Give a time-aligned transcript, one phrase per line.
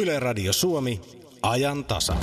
[0.00, 1.00] Yle Radio Suomi,
[1.42, 2.16] ajan tasa.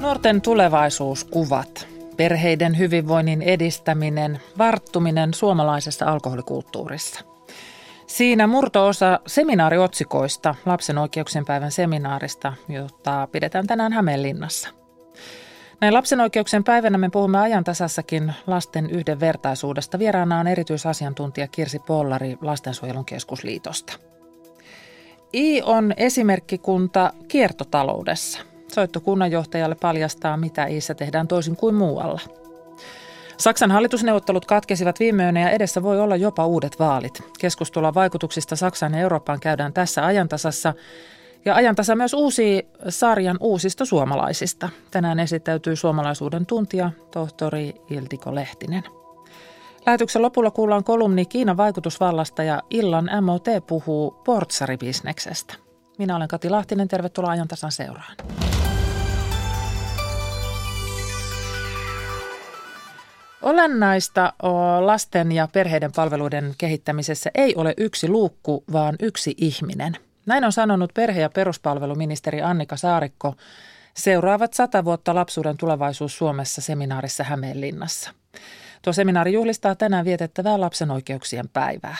[0.00, 7.20] Nuorten tulevaisuuskuvat, perheiden hyvinvoinnin edistäminen, varttuminen suomalaisessa alkoholikulttuurissa.
[8.06, 14.75] Siinä murtoosa seminaariotsikoista lapsen oikeuksien päivän seminaarista, jota pidetään tänään Hämeenlinnassa.
[15.80, 19.98] Näin lapsen oikeuksien päivänä me puhumme ajan tasassakin lasten yhdenvertaisuudesta.
[19.98, 23.92] Vieraana on erityisasiantuntija Kirsi Pollari Lastensuojelun keskusliitosta.
[25.32, 28.40] I on esimerkkikunta kiertotaloudessa.
[28.68, 32.20] Soitto kunnanjohtajalle paljastaa, mitä Iissä tehdään toisin kuin muualla.
[33.36, 37.22] Saksan hallitusneuvottelut katkesivat viime yönä ja edessä voi olla jopa uudet vaalit.
[37.38, 40.74] Keskustelua vaikutuksista Saksaan ja Eurooppaan käydään tässä ajantasassa.
[41.46, 44.68] Ja ajantasa myös uusi sarjan uusista suomalaisista.
[44.90, 48.82] Tänään esittäytyy suomalaisuuden tuntija, tohtori Iltiko Lehtinen.
[49.86, 55.54] Lähetyksen lopulla kuullaan kolumni Kiinan vaikutusvallasta ja illan MOT puhuu portsaribisneksestä.
[55.98, 58.16] Minä olen Kati Lahtinen, tervetuloa ajantasan seuraan.
[63.42, 64.32] Olennaista
[64.80, 70.05] lasten ja perheiden palveluiden kehittämisessä ei ole yksi luukku, vaan yksi ihminen.
[70.26, 73.34] Näin on sanonut perhe- ja peruspalveluministeri Annika Saarikko
[73.94, 78.10] seuraavat sata vuotta lapsuuden tulevaisuus Suomessa seminaarissa Hämeenlinnassa.
[78.82, 81.96] Tuo seminaari juhlistaa tänään vietettävää lapsen oikeuksien päivää.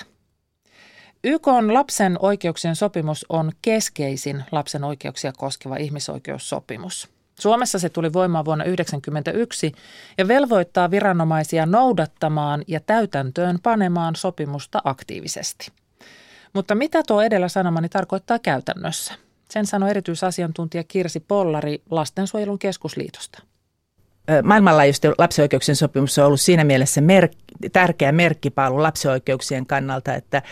[1.25, 7.09] YK on lapsen oikeuksien sopimus on keskeisin lapsen oikeuksia koskeva ihmisoikeussopimus–
[7.41, 9.73] Suomessa se tuli voimaan vuonna 1991
[10.19, 15.73] ja velvoittaa viranomaisia noudattamaan ja täytäntöön panemaan sopimusta aktiivisesti.
[16.57, 19.15] Mutta mitä tuo edellä sanomani tarkoittaa käytännössä?
[19.51, 23.43] Sen sanoi erityisasiantuntija Kirsi Pollari Lastensuojelun keskusliitosta
[24.43, 27.29] maailmanlaajuisesti lapsen oikeuksien sopimus on ollut siinä mielessä mer-
[27.73, 30.43] tärkeä merkkipaalu lapsen oikeuksien kannalta, että,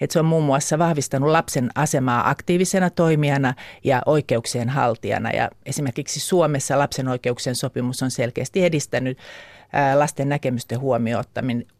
[0.00, 5.30] että se on muun muassa vahvistanut lapsen asemaa aktiivisena toimijana ja oikeuksien haltijana.
[5.30, 9.18] Ja esimerkiksi Suomessa lapsen oikeuksien sopimus on selkeästi edistänyt
[9.94, 10.80] lasten näkemysten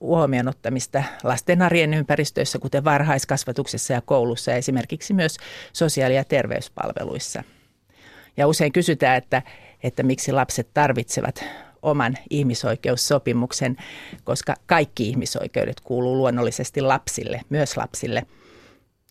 [0.01, 5.37] huomioon ottamista lasten arjen ympäristöissä, kuten varhaiskasvatuksessa ja koulussa ja esimerkiksi myös
[5.73, 7.45] sosiaali- ja terveyspalveluissa.
[8.37, 9.43] Ja usein kysytään, että
[9.83, 11.45] että miksi lapset tarvitsevat
[11.83, 13.77] oman ihmisoikeussopimuksen,
[14.25, 18.23] koska kaikki ihmisoikeudet kuuluu luonnollisesti lapsille, myös lapsille.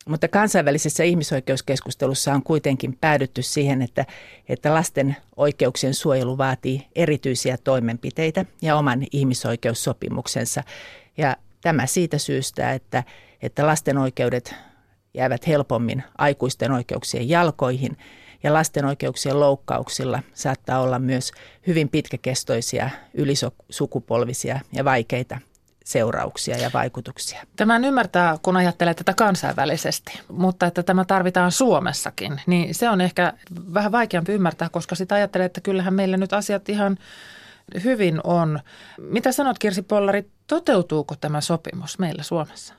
[0.08, 4.06] Mutta kansainvälisessä ihmisoikeuskeskustelussa on kuitenkin päädytty siihen, että,
[4.50, 10.64] että lasten oikeuksien suojelu vaatii erityisiä toimenpiteitä ja oman ihmisoikeussopimuksensa.
[11.18, 13.04] Ja tämä siitä syystä, että,
[13.42, 14.56] että lasten oikeudet
[15.14, 17.98] jäävät helpommin aikuisten oikeuksien jalkoihin–
[18.44, 21.32] ja lasten oikeuksien loukkauksilla saattaa olla myös
[21.68, 25.40] hyvin pitkäkestoisia, ylisukupolvisia ja vaikeita
[25.88, 27.44] seurauksia ja vaikutuksia.
[27.56, 33.34] Tämän ymmärtää, kun ajattelee tätä kansainvälisesti, mutta että tämä tarvitaan Suomessakin, niin se on ehkä
[33.74, 36.98] vähän vaikeampi ymmärtää, koska sitä ajattelee, että kyllähän meillä nyt asiat ihan
[37.84, 38.60] hyvin on.
[38.98, 42.74] Mitä sanot Kirsi Pollari, toteutuuko tämä sopimus meillä Suomessa?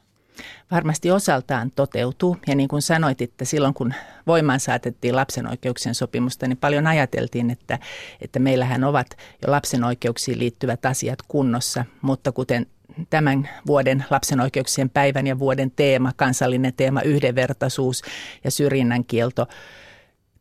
[0.70, 2.36] varmasti osaltaan toteutuu.
[2.46, 3.94] Ja niin kuin sanoit, että silloin kun
[4.26, 7.78] voimaan saatettiin lapsen oikeuksien sopimusta, niin paljon ajateltiin, että,
[8.20, 9.06] että meillähän ovat
[9.46, 11.84] jo lapsen oikeuksiin liittyvät asiat kunnossa.
[12.02, 12.66] Mutta kuten
[13.10, 18.02] tämän vuoden lapsen oikeuksien päivän ja vuoden teema, kansallinen teema, yhdenvertaisuus
[18.44, 19.46] ja syrjinnän kielto,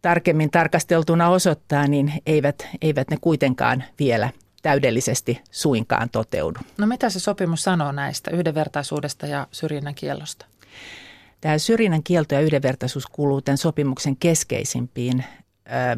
[0.02, 4.30] tarkemmin tarkasteltuna osoittaa, niin eivät, eivät ne kuitenkaan vielä
[4.62, 6.60] täydellisesti suinkaan toteudu.
[6.78, 10.46] No mitä se sopimus sanoo näistä yhdenvertaisuudesta ja syrjinnän kiellosta?
[11.42, 15.24] Tämä syrjinnän kielto ja yhdenvertaisuus kuuluu tämän sopimuksen keskeisimpiin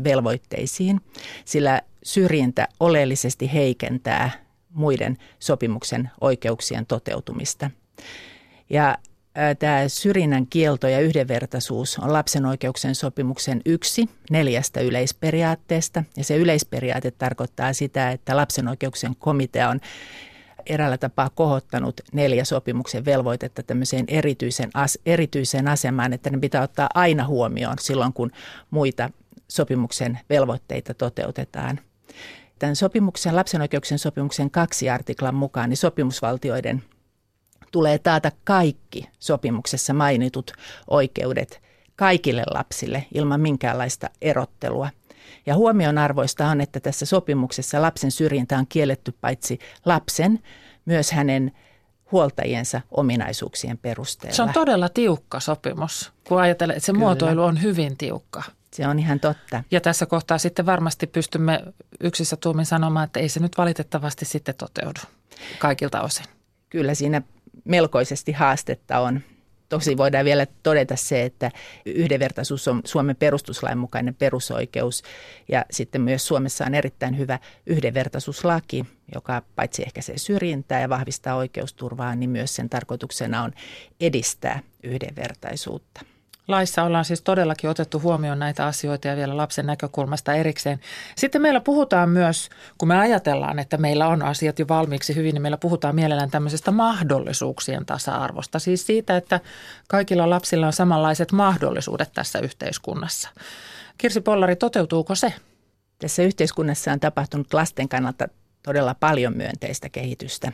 [0.03, 1.01] velvoitteisiin,
[1.45, 4.31] sillä syrjintä oleellisesti heikentää
[4.73, 7.71] muiden sopimuksen oikeuksien toteutumista.
[8.69, 8.97] Ja
[9.59, 16.03] tämä syrjinnän kielto ja yhdenvertaisuus on lapsen oikeuksien sopimuksen yksi neljästä yleisperiaatteesta.
[16.17, 19.79] Ja se yleisperiaate tarkoittaa sitä, että lapsen oikeuksien komitea on
[20.65, 26.89] eräällä tapaa kohottanut neljä sopimuksen velvoitetta tämmöiseen erityisen, as, erityiseen asemaan, että ne pitää ottaa
[26.93, 28.31] aina huomioon silloin, kun
[28.71, 29.09] muita
[29.47, 31.79] sopimuksen velvoitteita toteutetaan.
[32.59, 36.83] Tämän sopimuksen, lapsen oikeuksien sopimuksen kaksi artiklan mukaan niin sopimusvaltioiden–
[37.71, 40.51] tulee taata kaikki sopimuksessa mainitut
[40.87, 41.61] oikeudet
[41.95, 44.89] kaikille lapsille ilman minkäänlaista erottelua.
[45.45, 50.39] Ja huomionarvoista on, että tässä sopimuksessa lapsen syrjintä on kielletty paitsi lapsen,
[50.85, 51.51] myös hänen
[52.11, 54.35] huoltajiensa ominaisuuksien perusteella.
[54.35, 57.05] Se on todella tiukka sopimus, kun ajatellaan, että se Kyllä.
[57.05, 58.43] muotoilu on hyvin tiukka.
[58.79, 59.63] Se on ihan totta.
[59.71, 61.63] Ja tässä kohtaa sitten varmasti pystymme
[61.99, 64.99] yksissä tuumin sanomaan, että ei se nyt valitettavasti sitten toteudu
[65.57, 66.25] kaikilta osin.
[66.69, 67.21] Kyllä siinä
[67.65, 69.21] melkoisesti haastetta on.
[69.69, 71.51] Tosi voidaan vielä todeta se, että
[71.85, 75.03] yhdenvertaisuus on Suomen perustuslain mukainen perusoikeus
[75.49, 78.85] ja sitten myös Suomessa on erittäin hyvä yhdenvertaisuuslaki,
[79.15, 83.51] joka paitsi ehkäisee syrjintää ja vahvistaa oikeusturvaa, niin myös sen tarkoituksena on
[83.99, 86.01] edistää yhdenvertaisuutta.
[86.49, 90.79] Laissa ollaan siis todellakin otettu huomioon näitä asioita ja vielä lapsen näkökulmasta erikseen.
[91.15, 95.41] Sitten meillä puhutaan myös, kun me ajatellaan, että meillä on asiat jo valmiiksi hyvin, niin
[95.41, 98.59] meillä puhutaan mielellään tämmöisestä mahdollisuuksien tasa-arvosta.
[98.59, 99.39] Siis siitä, että
[99.87, 103.29] kaikilla lapsilla on samanlaiset mahdollisuudet tässä yhteiskunnassa.
[103.97, 105.33] Kirsi Pollari, toteutuuko se?
[105.99, 108.27] Tässä yhteiskunnassa on tapahtunut lasten kannalta
[108.63, 110.51] todella paljon myönteistä kehitystä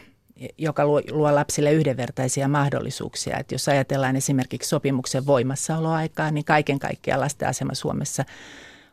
[0.57, 3.37] joka luo, luo lapsille yhdenvertaisia mahdollisuuksia.
[3.37, 8.25] Että jos ajatellaan esimerkiksi sopimuksen voimassaoloaikaa, niin kaiken kaikkiaan lasten asema Suomessa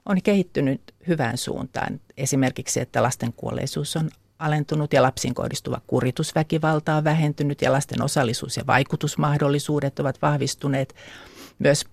[0.07, 2.01] on kehittynyt hyvään suuntaan.
[2.17, 8.57] Esimerkiksi, että lasten kuolleisuus on alentunut ja lapsiin kohdistuva kuritusväkivalta on vähentynyt ja lasten osallisuus-
[8.57, 10.95] ja vaikutusmahdollisuudet ovat vahvistuneet.
[11.59, 11.85] Myös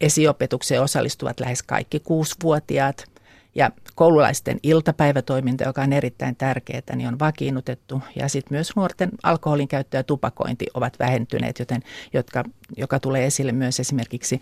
[0.00, 3.04] esiopetukseen osallistuvat lähes kaikki kuusivuotiaat–
[3.56, 8.02] ja koululaisten iltapäivätoiminta, joka on erittäin tärkeää, niin on vakiinnutettu.
[8.16, 11.82] Ja sitten myös nuorten alkoholin käyttö ja tupakointi ovat vähentyneet, joten,
[12.12, 12.44] jotka,
[12.76, 14.40] joka tulee esille myös esimerkiksi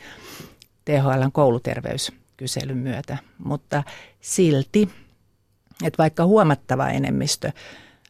[0.84, 3.18] THLn kouluterveyskyselyn myötä.
[3.38, 3.82] Mutta
[4.20, 4.90] silti,
[5.84, 7.52] että vaikka huomattava enemmistö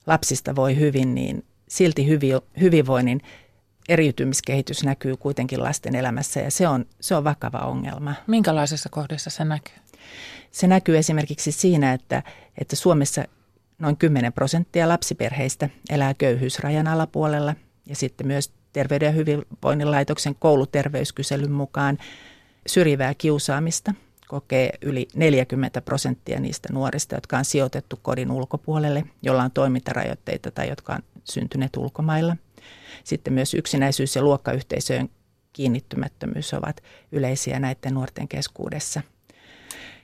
[0.06, 2.06] lapsista voi hyvin, niin silti
[2.60, 3.20] hyvinvoinnin
[3.88, 8.14] eriytymiskehitys näkyy kuitenkin lasten elämässä ja se on, se on vakava ongelma.
[8.26, 9.83] Minkälaisessa kohdassa se näkyy?
[10.54, 12.22] Se näkyy esimerkiksi siinä, että,
[12.60, 13.24] että Suomessa
[13.78, 17.54] noin 10 prosenttia lapsiperheistä elää köyhyysrajan alapuolella
[17.86, 21.98] ja sitten myös Terveyden ja hyvinvoinnin laitoksen kouluterveyskyselyn mukaan
[22.66, 23.94] syrjivää kiusaamista
[24.28, 30.68] kokee yli 40 prosenttia niistä nuorista, jotka on sijoitettu kodin ulkopuolelle, jolla on toimintarajoitteita tai
[30.68, 32.36] jotka on syntyneet ulkomailla.
[33.04, 35.08] Sitten myös yksinäisyys ja luokkayhteisöön
[35.52, 39.02] kiinnittymättömyys ovat yleisiä näiden nuorten keskuudessa–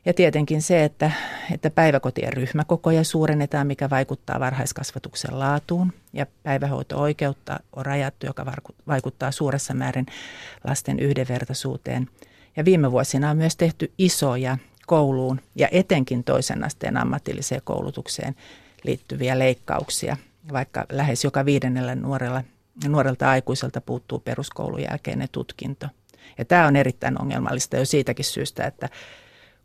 [0.05, 1.11] ja tietenkin se, että,
[1.51, 5.93] että päiväkotien ryhmäkokoja suurennetaan, mikä vaikuttaa varhaiskasvatuksen laatuun.
[6.13, 8.47] Ja päivähoito-oikeutta on rajattu, joka
[8.87, 10.07] vaikuttaa suuressa määrin
[10.65, 12.09] lasten yhdenvertaisuuteen.
[12.57, 18.35] Ja viime vuosina on myös tehty isoja kouluun ja etenkin toisen asteen ammatilliseen koulutukseen
[18.85, 20.17] liittyviä leikkauksia,
[20.53, 22.45] vaikka lähes joka viidennellä nuorella,
[22.89, 25.87] nuorelta aikuiselta puuttuu peruskoulun jälkeinen tutkinto.
[26.39, 28.89] Ja tämä on erittäin ongelmallista jo siitäkin syystä, että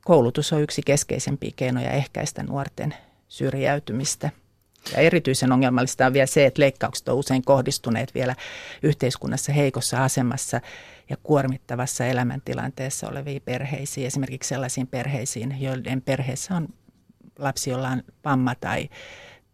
[0.05, 2.93] koulutus on yksi keskeisempiä keinoja ehkäistä nuorten
[3.27, 4.29] syrjäytymistä.
[4.91, 8.35] Ja erityisen ongelmallista on vielä se, että leikkaukset on usein kohdistuneet vielä
[8.83, 10.61] yhteiskunnassa heikossa asemassa
[11.09, 16.67] ja kuormittavassa elämäntilanteessa oleviin perheisiin, esimerkiksi sellaisiin perheisiin, joiden perheessä on
[17.39, 18.89] lapsi, jolla on vamma tai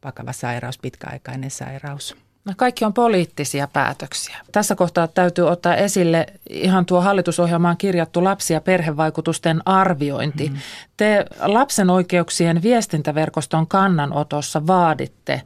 [0.03, 2.15] vakava sairaus, pitkäaikainen sairaus.
[2.46, 4.38] No kaikki on poliittisia päätöksiä.
[4.52, 10.50] Tässä kohtaa täytyy ottaa esille ihan tuo hallitusohjelmaan kirjattu lapsi- ja perhevaikutusten arviointi.
[10.50, 10.58] Mm.
[10.98, 15.42] Te lapsen oikeuksien viestintäverkoston kannanotossa vaaditte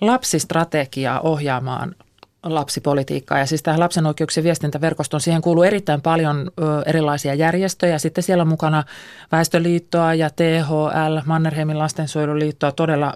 [0.00, 1.94] lapsistrategiaa ohjaamaan
[2.42, 3.38] lapsipolitiikkaa.
[3.38, 7.98] Ja siis tähän lapsen oikeuksien viestintäverkoston, siihen kuuluu erittäin paljon ö, erilaisia järjestöjä.
[7.98, 8.84] Sitten siellä on mukana
[9.32, 13.14] Väestöliittoa ja THL, Mannerheimin lastensuojeluliittoa, todella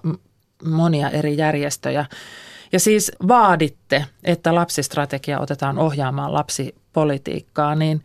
[0.65, 2.07] monia eri järjestöjä.
[2.75, 8.03] Ja siis vaaditte, että lapsistrategia otetaan ohjaamaan lapsipolitiikkaa, niin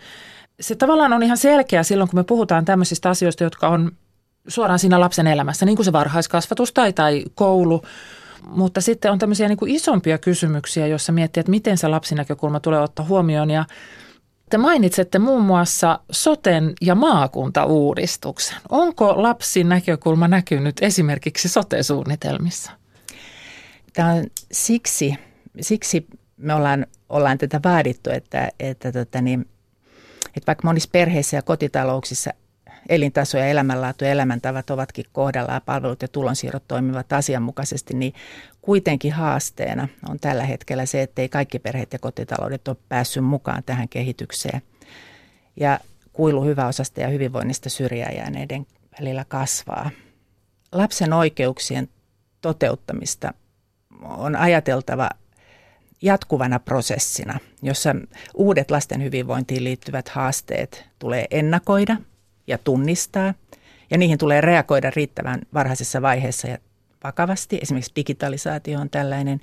[0.60, 3.92] se tavallaan on ihan selkeä silloin, kun me puhutaan tämmöisistä asioista, jotka on
[4.48, 7.82] suoraan siinä lapsen elämässä, niin kuin se varhaiskasvatus tai, tai koulu.
[8.48, 12.80] Mutta sitten on tämmöisiä niin kuin isompia kysymyksiä, joissa miettii, että miten se lapsinäkökulma tulee
[12.80, 13.50] ottaa huomioon.
[13.50, 13.66] Ja
[14.50, 18.58] te mainitsette muun muassa soten ja maakuntauudistuksen.
[18.70, 22.79] Onko lapsin näkökulma näkynyt esimerkiksi sote-suunnitelmissa?
[23.94, 25.16] Tämä on siksi,
[25.62, 29.42] siksi me ollaan, ollaan tätä vaadittu, että, että, tota niin,
[30.28, 32.32] että vaikka monissa perheissä ja kotitalouksissa
[32.90, 38.14] elintaso ja elämänlaatu ja elämäntavat ovatkin kohdallaan, palvelut ja tulonsiirrot toimivat asianmukaisesti, niin
[38.62, 43.64] kuitenkin haasteena on tällä hetkellä se, että ei kaikki perheet ja kotitaloudet ole päässyt mukaan
[43.64, 44.62] tähän kehitykseen.
[45.56, 45.80] Ja
[46.14, 48.68] kuilu hyväosasta ja hyvinvoinnista syrjäjääneiden
[49.00, 49.90] välillä kasvaa.
[50.72, 51.90] Lapsen oikeuksien
[52.42, 53.34] toteuttamista
[54.04, 55.10] on ajateltava
[56.02, 57.96] jatkuvana prosessina, jossa
[58.34, 61.98] uudet lasten hyvinvointiin liittyvät haasteet tulee ennakoida
[62.48, 63.34] ja tunnistaa,
[63.92, 66.58] ja niihin tulee reagoida riittävän varhaisessa vaiheessa ja
[67.04, 67.60] vakavasti.
[67.62, 69.42] Esimerkiksi digitalisaatio on tällainen,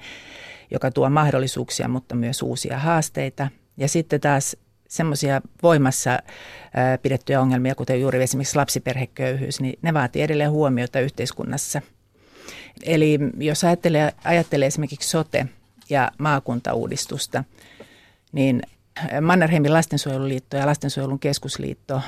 [0.71, 3.49] joka tuo mahdollisuuksia, mutta myös uusia haasteita.
[3.77, 4.57] Ja sitten taas
[4.89, 6.19] semmoisia voimassa
[7.03, 11.83] pidettyjä ongelmia, kuten juuri esimerkiksi lapsiperheköyhyys, niin ne vaatii edelleen huomiota yhteiskunnassa.
[12.83, 15.47] Eli jos ajattelee, ajattelee esimerkiksi sote-
[15.91, 17.45] ja maakuntauudistusta,
[18.33, 18.63] niin
[19.21, 22.01] Mannerheimin lastensuojeluliitto ja lastensuojelun keskusliitto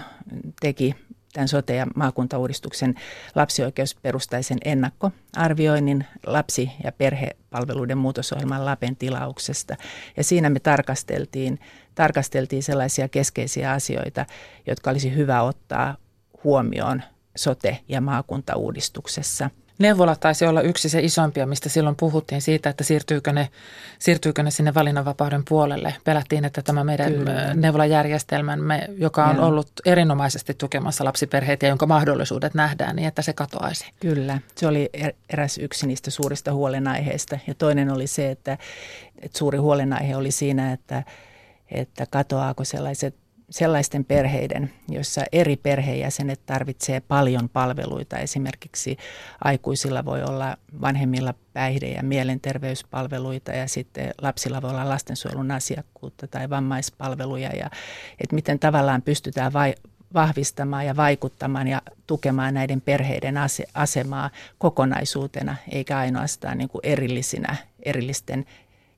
[0.60, 0.94] teki
[1.32, 2.94] tämän sote- ja maakuntauudistuksen
[3.34, 9.76] lapsioikeusperustaisen ennakkoarvioinnin lapsi- ja perhepalveluiden muutosohjelman LAPen tilauksesta.
[10.16, 11.60] Ja siinä me tarkasteltiin,
[11.94, 14.26] tarkasteltiin sellaisia keskeisiä asioita,
[14.66, 15.96] jotka olisi hyvä ottaa
[16.44, 17.02] huomioon
[17.38, 23.32] sote- ja maakuntauudistuksessa– Neuvola taisi olla yksi se isompia, mistä silloin puhuttiin siitä, että siirtyykö
[23.32, 23.48] ne,
[23.98, 25.94] siirtyykö ne sinne valinnanvapauden puolelle.
[26.04, 27.54] Pelättiin, että tämä meidän Kyllä.
[27.54, 29.46] neuvolajärjestelmämme, joka on Joo.
[29.46, 33.86] ollut erinomaisesti tukemassa lapsiperheitä ja jonka mahdollisuudet nähdään, niin että se katoaisi.
[34.00, 37.38] Kyllä, se oli er, eräs yksi niistä suurista huolenaiheista.
[37.46, 38.58] Ja toinen oli se, että,
[39.22, 41.02] että suuri huolenaihe oli siinä, että,
[41.70, 43.14] että katoaako sellaiset
[43.50, 48.18] sellaisten perheiden, joissa eri perheenjäsenet tarvitsee paljon palveluita.
[48.18, 48.96] Esimerkiksi
[49.44, 56.50] aikuisilla voi olla vanhemmilla päihde- ja mielenterveyspalveluita ja sitten lapsilla voi olla lastensuojelun asiakkuutta tai
[56.50, 57.50] vammaispalveluja.
[57.56, 57.70] Ja,
[58.20, 59.74] että miten tavallaan pystytään vai,
[60.14, 63.34] vahvistamaan ja vaikuttamaan ja tukemaan näiden perheiden
[63.74, 68.46] asemaa kokonaisuutena, eikä ainoastaan niin kuin erillisinä, erillisten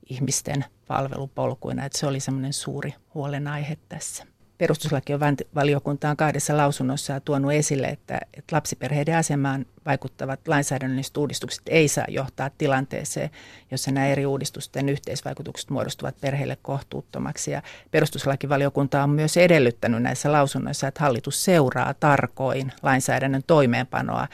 [0.09, 1.85] ihmisten palvelupolkuina.
[1.85, 4.30] Että se oli semmoinen suuri huolenaihe tässä
[4.61, 12.05] perustuslakivaliokunta on kahdessa lausunnossa tuonut esille, että, että lapsiperheiden asemaan vaikuttavat lainsäädännölliset uudistukset ei saa
[12.07, 13.29] johtaa tilanteeseen,
[13.71, 17.51] jossa nämä eri uudistusten yhteisvaikutukset muodostuvat perheille kohtuuttomaksi.
[17.51, 24.27] Ja perustuslakivaliokunta on myös edellyttänyt näissä lausunnoissa, että hallitus seuraa tarkoin lainsäädännön toimeenpanoa,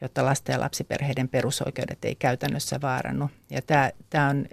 [0.00, 3.30] jotta lasten ja lapsiperheiden perusoikeudet ei käytännössä vaarannu.
[3.50, 4.46] Ja tämä, tämä on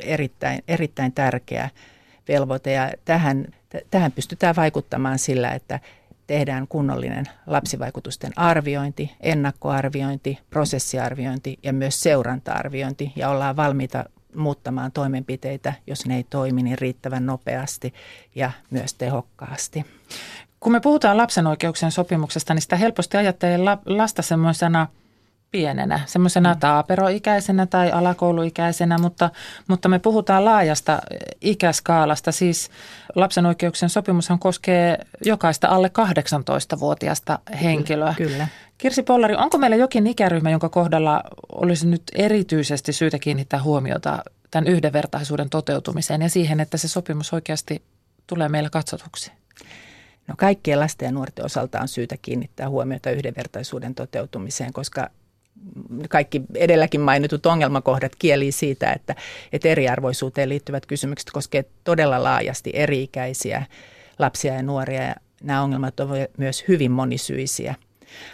[0.00, 1.70] erittäin, erittäin tärkeä
[2.28, 3.46] velvoite ja tähän
[3.90, 5.80] Tähän pystytään vaikuttamaan sillä, että
[6.26, 14.04] tehdään kunnollinen lapsivaikutusten arviointi, ennakkoarviointi, prosessiarviointi ja myös seuranta-arviointi ja ollaan valmiita
[14.34, 17.94] muuttamaan toimenpiteitä, jos ne ei toimi niin riittävän nopeasti
[18.34, 19.86] ja myös tehokkaasti.
[20.60, 24.86] Kun me puhutaan lapsen oikeuksien sopimuksesta, niin sitä helposti ajattelee lasta semmoisena–
[25.54, 26.60] pienenä, semmoisena mm.
[26.60, 29.30] taaperoikäisenä tai alakouluikäisenä, mutta,
[29.68, 30.98] mutta me puhutaan laajasta
[31.40, 32.32] ikäskaalasta.
[32.32, 32.70] Siis
[33.14, 38.14] lapsen oikeuksien sopimushan koskee jokaista alle 18-vuotiaasta henkilöä.
[38.16, 38.48] Kyllä.
[38.78, 44.66] Kirsi Pollari, onko meillä jokin ikäryhmä, jonka kohdalla olisi nyt erityisesti syytä kiinnittää huomiota tämän
[44.66, 47.82] yhdenvertaisuuden toteutumiseen ja siihen, että se sopimus oikeasti
[48.26, 49.32] tulee meillä katsotuksi?
[50.28, 55.10] No kaikkien lasten ja nuorten osalta on syytä kiinnittää huomiota yhdenvertaisuuden toteutumiseen, koska
[56.08, 59.14] kaikki edelläkin mainitut ongelmakohdat kieli siitä, että,
[59.52, 63.66] että eriarvoisuuteen liittyvät kysymykset koskevat todella laajasti eri-ikäisiä
[64.18, 65.02] lapsia ja nuoria.
[65.02, 67.74] Ja nämä ongelmat ovat myös hyvin monisyisiä.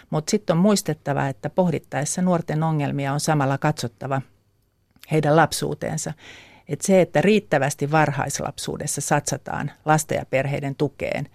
[0.09, 4.21] Mutta sitten on muistettava, että pohdittaessa nuorten ongelmia on samalla katsottava
[5.11, 6.13] heidän lapsuuteensa.
[6.67, 11.27] Että se, että riittävästi varhaislapsuudessa satsataan lasten ja perheiden tukeen,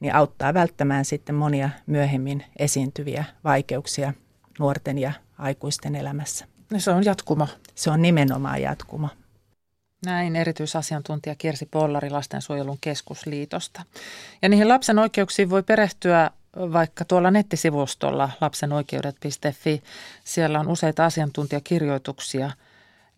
[0.00, 4.12] niin auttaa välttämään sitten monia myöhemmin esiintyviä vaikeuksia
[4.58, 6.44] nuorten ja aikuisten elämässä.
[6.70, 7.48] No se on jatkuma.
[7.74, 9.08] Se on nimenomaan jatkuma.
[10.06, 13.82] Näin erityisasiantuntija Kirsi Pollari Lastensuojelun keskusliitosta.
[14.42, 19.82] Ja niihin lapsen oikeuksiin voi perehtyä vaikka tuolla nettisivustolla lapsenoikeudet.fi.
[20.24, 22.50] Siellä on useita asiantuntijakirjoituksia–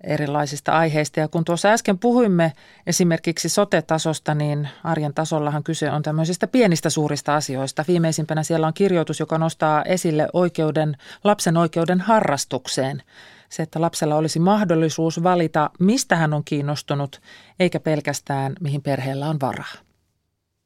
[0.05, 1.21] erilaisista aiheista.
[1.21, 2.53] Ja kun tuossa äsken puhuimme
[2.87, 7.85] esimerkiksi sote-tasosta, niin arjen tasollahan kyse on tämmöisistä pienistä suurista asioista.
[7.89, 13.03] Viimeisimpänä siellä on kirjoitus, joka nostaa esille oikeuden, lapsen oikeuden harrastukseen.
[13.49, 17.21] Se, että lapsella olisi mahdollisuus valita, mistä hän on kiinnostunut,
[17.61, 19.73] eikä pelkästään mihin perheellä on varaa.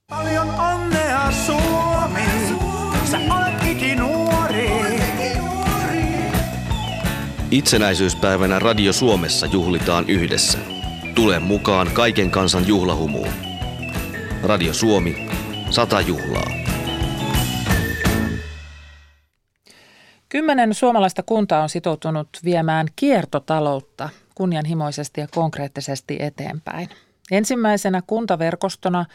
[0.09, 2.21] Paljon onnea Suomi,
[3.11, 3.53] sä olet.
[7.53, 10.59] Itsenäisyyspäivänä Radio Suomessa juhlitaan yhdessä.
[11.15, 13.33] Tule mukaan kaiken kansan juhlahumuun.
[14.43, 15.29] Radio Suomi,
[15.71, 16.51] sata juhlaa.
[20.29, 26.89] Kymmenen suomalaista kuntaa on sitoutunut viemään kiertotaloutta kunnianhimoisesti ja konkreettisesti eteenpäin.
[27.31, 29.05] Ensimmäisenä kuntaverkostona–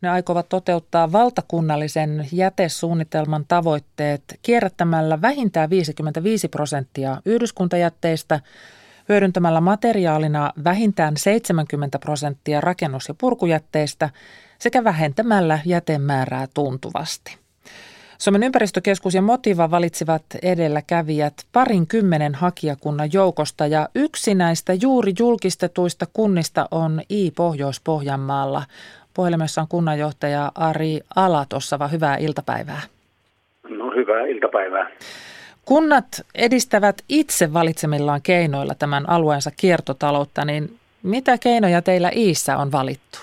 [0.00, 8.40] ne aikovat toteuttaa valtakunnallisen jätesuunnitelman tavoitteet kierrättämällä vähintään 55 prosenttia yhdyskuntajätteistä,
[9.08, 14.10] hyödyntämällä materiaalina vähintään 70 prosenttia rakennus- ja purkujätteistä
[14.58, 17.40] sekä vähentämällä jätemäärää tuntuvasti.
[18.20, 26.06] Suomen ympäristökeskus ja Motiva valitsivat edelläkävijät parin kymmenen hakijakunnan joukosta ja yksi näistä juuri julkistetuista
[26.12, 28.62] kunnista on I Pohjois-Pohjanmaalla.
[29.20, 31.88] Puhelimessa on kunnanjohtaja Ari Alatossava.
[31.88, 32.82] Hyvää iltapäivää.
[33.68, 34.90] No hyvää iltapäivää.
[35.64, 40.62] Kunnat edistävät itse valitsemillaan keinoilla tämän alueensa kiertotaloutta, niin
[41.02, 43.18] mitä keinoja teillä Iissä on valittu?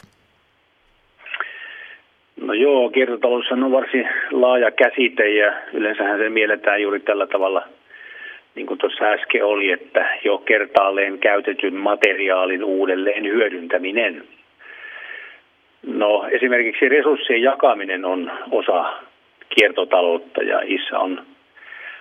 [2.42, 7.62] No joo, kiertotalous on varsin laaja käsite ja yleensähän se mielletään juuri tällä tavalla,
[8.56, 14.37] niin kuin tuossa äsken oli, että jo kertaalleen käytetyn materiaalin uudelleen hyödyntäminen.
[15.86, 18.94] No esimerkiksi resurssien jakaminen on osa
[19.50, 21.22] kiertotaloutta ja ISSA on,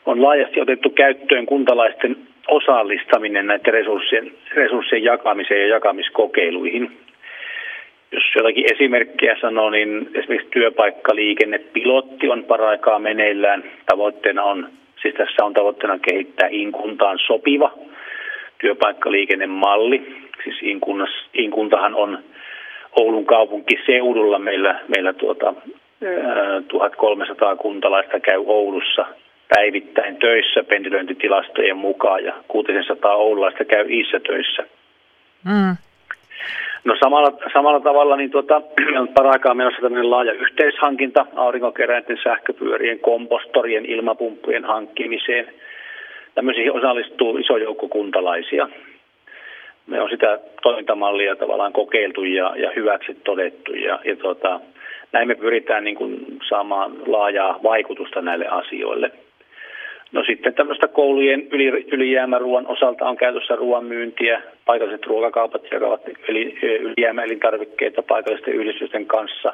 [0.06, 2.16] on laajasti otettu käyttöön kuntalaisten
[2.49, 6.97] osallistaminen näiden resurssien, resurssien jakamiseen ja jakamiskokeiluihin.
[8.12, 13.64] Jos jotakin esimerkkejä sanoo, niin esimerkiksi työpaikkaliikennepilotti on paraikaa meneillään.
[13.87, 14.68] Tavoitteena on,
[15.02, 17.73] siis tässä on tavoitteena kehittää Inkuntaan sopiva
[18.59, 20.16] työpaikkaliikennemalli.
[20.45, 20.56] Siis
[21.35, 22.18] Inkuntahan on
[22.97, 25.55] Oulun kaupunkiseudulla meillä, meillä tuota,
[26.69, 29.07] 1300 kuntalaista käy Oulussa
[29.49, 34.62] päivittäin töissä pendelöintitilastojen mukaan ja 600 oululaista käy Iissä töissä.
[35.45, 35.76] Mm.
[36.85, 38.62] No samalla, samalla tavalla niin tuota,
[39.00, 45.49] on paraikaa menossa tämmöinen laaja yhteishankinta aurinkokeräinten, sähköpyörien, kompostorien, ilmapumppujen hankkimiseen.
[46.35, 48.69] Tämmöisiin osallistuu iso joukko kuntalaisia.
[49.87, 54.61] Me on sitä toimintamallia tavallaan kokeiltu ja, ja hyväksi todettu ja, ja tuota,
[55.12, 59.11] näin me pyritään niin kuin saamaan laajaa vaikutusta näille asioille.
[60.12, 66.59] No sitten tämmöistä koulujen yli, ylijäämäruoan osalta on käytössä ruoan myyntiä, paikalliset ruokakaupat jakavat yli,
[66.62, 69.52] ylijäämäelintarvikkeita paikallisten yhdistysten kanssa.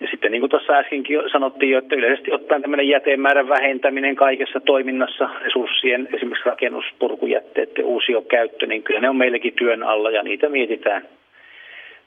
[0.00, 5.28] Ja sitten niin kuin tuossa äskenkin sanottiin että yleisesti ottaen tämmöinen jätemäärän vähentäminen kaikessa toiminnassa,
[5.42, 11.02] resurssien, esimerkiksi rakennuspurkujätteiden uusiokäyttö, niin kyllä ne on meillekin työn alla ja niitä mietitään–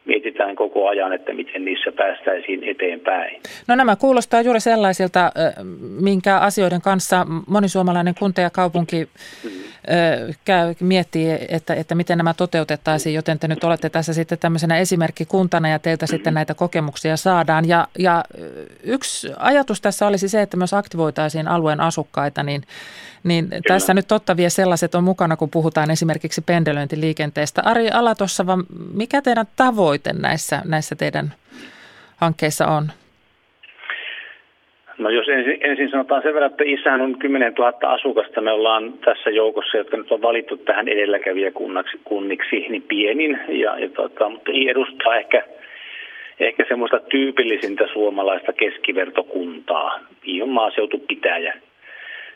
[0.05, 3.41] mietitään koko ajan, että miten niissä päästäisiin eteenpäin.
[3.67, 5.31] No nämä kuulostaa juuri sellaisilta,
[5.81, 9.09] minkä asioiden kanssa moni suomalainen kunta ja kaupunki
[10.45, 15.69] käy, miettii, että, että miten nämä toteutettaisiin, joten te nyt olette tässä sitten tämmöisenä esimerkkikuntana
[15.69, 17.67] ja teiltä sitten näitä kokemuksia saadaan.
[17.67, 18.23] Ja, ja
[18.83, 22.63] yksi ajatus tässä olisi se, että myös aktivoitaisiin alueen asukkaita, niin
[23.23, 23.61] niin Kyllä.
[23.67, 27.61] tässä nyt totta vie sellaiset on mukana, kun puhutaan esimerkiksi pendelöintiliikenteestä.
[27.65, 28.57] Ari Alatossava,
[28.93, 29.90] mikä teidän tavoite
[30.21, 31.33] näissä, näissä teidän
[32.17, 32.87] hankkeissa on?
[34.97, 38.41] No jos ensin, ensin sanotaan sen verran, että Issähän on 10 000 asukasta.
[38.41, 43.39] Me ollaan tässä joukossa, jotka nyt on valittu tähän edelläkävijäkunniksi, niin pienin.
[43.47, 45.43] Ja, ja tota, mutta ei edustaa ehkä,
[46.39, 49.99] ehkä semmoista tyypillisintä suomalaista keskivertokuntaa.
[50.27, 51.53] I on maaseutupitäjä.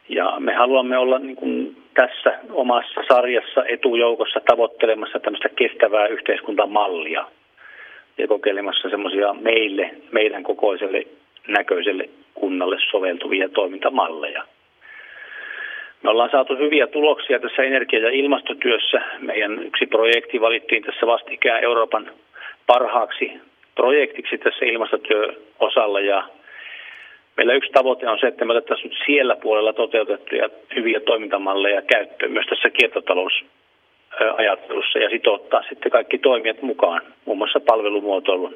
[0.09, 7.25] Ja me haluamme olla niin kuin tässä omassa sarjassa etujoukossa tavoittelemassa tämmöistä kestävää yhteiskuntamallia
[8.17, 11.03] ja kokeilemassa semmoisia meille, meidän kokoiselle
[11.47, 14.43] näköiselle kunnalle soveltuvia toimintamalleja.
[16.03, 19.01] Me ollaan saatu hyviä tuloksia tässä energia- ja ilmastotyössä.
[19.19, 22.11] Meidän yksi projekti valittiin tässä vastikään Euroopan
[22.67, 23.31] parhaaksi
[23.75, 26.23] projektiksi tässä ilmastotyöosalla ja
[27.37, 32.45] Meillä yksi tavoite on se, että me otettaisiin siellä puolella toteutettuja hyviä toimintamalleja käyttöön myös
[32.45, 32.69] tässä
[34.17, 38.55] kiertotalousajattelussa ja sitouttaa sitten kaikki toimijat mukaan, muun muassa palvelumuotoilun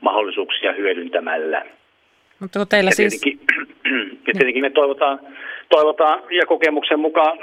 [0.00, 1.64] mahdollisuuksia hyödyntämällä.
[2.40, 3.20] Mutta teillä ja siis...
[3.20, 3.46] tietenkin,
[4.26, 5.20] ja tietenkin me toivotaan,
[5.68, 7.38] toivotaan ja kokemuksen mukaan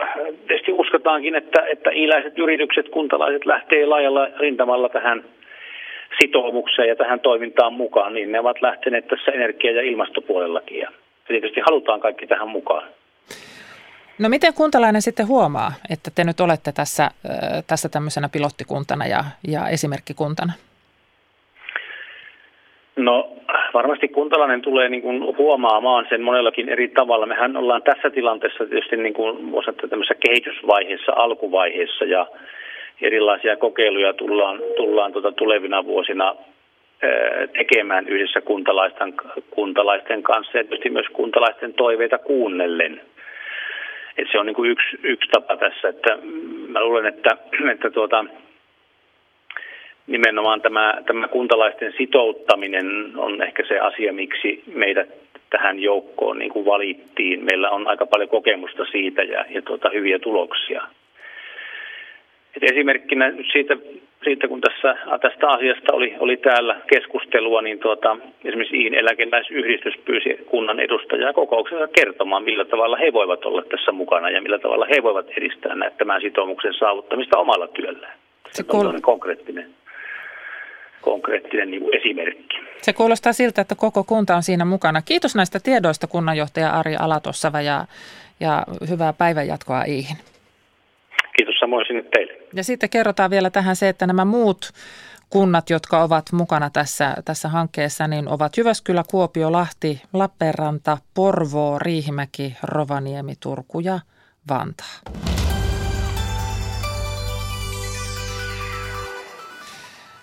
[0.47, 5.23] tietysti uskotaankin, että, että iläiset yritykset, kuntalaiset lähtee laajalla rintamalla tähän–
[6.21, 10.79] sitoumukseen ja tähän toimintaan mukaan, niin ne ovat lähteneet tässä energia- ja ilmastopuolellakin.
[10.79, 10.91] Ja
[11.27, 12.88] tietysti halutaan kaikki tähän mukaan.
[14.19, 17.10] No miten kuntalainen sitten huomaa, että te nyt olette tässä,
[17.67, 20.54] tässä tämmöisenä pilottikuntana ja, ja esimerkkikuntana?
[22.95, 23.30] No
[23.73, 27.26] varmasti kuntalainen tulee niin kuin huomaamaan sen monellakin eri tavalla.
[27.26, 29.54] Mehän ollaan tässä tilanteessa tietysti niin kuin
[29.89, 32.28] tämmöisessä kehitysvaiheessa, alkuvaiheessa ja
[33.02, 36.36] erilaisia kokeiluja tullaan, tullaan tuota tulevina vuosina
[37.58, 39.13] tekemään yhdessä kuntalaisten,
[39.49, 43.02] kuntalaisten kanssa ja tietysti myös kuntalaisten toiveita kuunnellen.
[44.17, 46.17] Et se on niin kuin yksi, yksi tapa tässä, että
[46.67, 47.38] mä luulen, että,
[47.71, 48.26] että tuota,
[50.08, 55.10] nimenomaan tämä, tämä kuntalaisten sitouttaminen on ehkä se asia, miksi meidät
[55.49, 57.43] tähän joukkoon niin kuin valittiin.
[57.43, 60.84] Meillä on aika paljon kokemusta siitä ja, ja tuota, hyviä tuloksia.
[62.56, 63.78] Et esimerkkinä siitä,
[64.23, 70.45] siitä, kun tässä, tästä asiasta oli, oli täällä keskustelua, niin tuota, esimerkiksi Iin eläkeläisyhdistys pyysi
[70.45, 75.03] kunnan edustajaa kokouksessa kertomaan, millä tavalla he voivat olla tässä mukana ja millä tavalla he
[75.03, 78.13] voivat edistää näitä, tämän sitoumuksen saavuttamista omalla työllään.
[78.51, 79.69] Se on konkreettinen.
[81.01, 82.57] konkreettinen niin kuin esimerkki.
[82.81, 85.01] Se kuulostaa siltä, että koko kunta on siinä mukana.
[85.01, 87.86] Kiitos näistä tiedoista kunnanjohtaja Ari Alatossava ja,
[88.39, 90.17] ja hyvää päivänjatkoa Iihin.
[91.63, 92.34] Samoin sinne teille.
[92.54, 94.71] Ja sitten kerrotaan vielä tähän se, että nämä muut
[95.30, 102.58] kunnat, jotka ovat mukana tässä, tässä hankkeessa, niin ovat Jyväskylä, Kuopio, Lahti, Lappeenranta, Porvoo, Riihimäki,
[102.63, 103.99] Rovaniemi, Turku ja
[104.49, 104.99] Vantaa.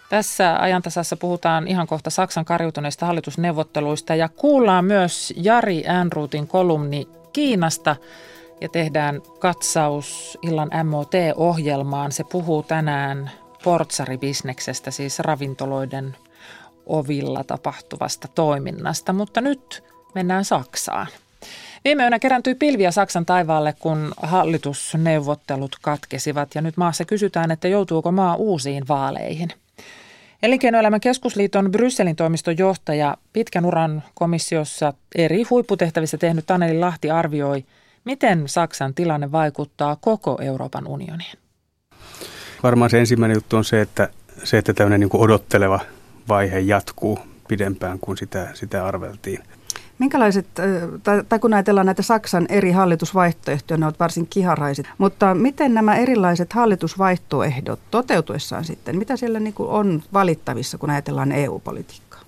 [0.09, 7.97] Tässä ajantasassa puhutaan ihan kohta Saksan karjutuneista hallitusneuvotteluista ja kuullaan myös Jari Äänruutin kolumni Kiinasta
[8.61, 12.13] ja tehdään katsaus illan MOT-ohjelmaan.
[12.13, 13.31] Se puhuu tänään
[13.65, 16.17] portsaribisneksestä, siis ravintoloiden
[16.87, 21.07] ovilla tapahtuvasta toiminnasta, mutta nyt mennään Saksaan.
[21.85, 28.13] Viime yönä kerääntyi pilviä Saksan taivaalle, kun hallitusneuvottelut katkesivat ja nyt maassa kysytään, että joutuuko
[28.13, 29.49] maa uusiin vaaleihin.
[30.43, 37.65] Elinkeinoelämän keskusliiton Brysselin toimiston johtaja pitkän uran komissiossa eri huipputehtävissä tehnyt Taneli Lahti arvioi,
[38.05, 41.39] miten Saksan tilanne vaikuttaa koko Euroopan unioniin.
[42.63, 44.09] Varmaan se ensimmäinen juttu on se, että,
[44.45, 45.81] se, että tämmöinen niin odotteleva
[46.29, 49.39] vaihe jatkuu pidempään kuin sitä, sitä arveltiin.
[49.99, 50.47] Minkälaiset,
[51.03, 55.97] tai, tai kun ajatellaan näitä Saksan eri hallitusvaihtoehtoja, ne ovat varsin kiharaiset, mutta miten nämä
[55.97, 62.21] erilaiset hallitusvaihtoehdot toteutuessaan sitten, mitä siellä niin on valittavissa, kun ajatellaan EU-politiikkaa?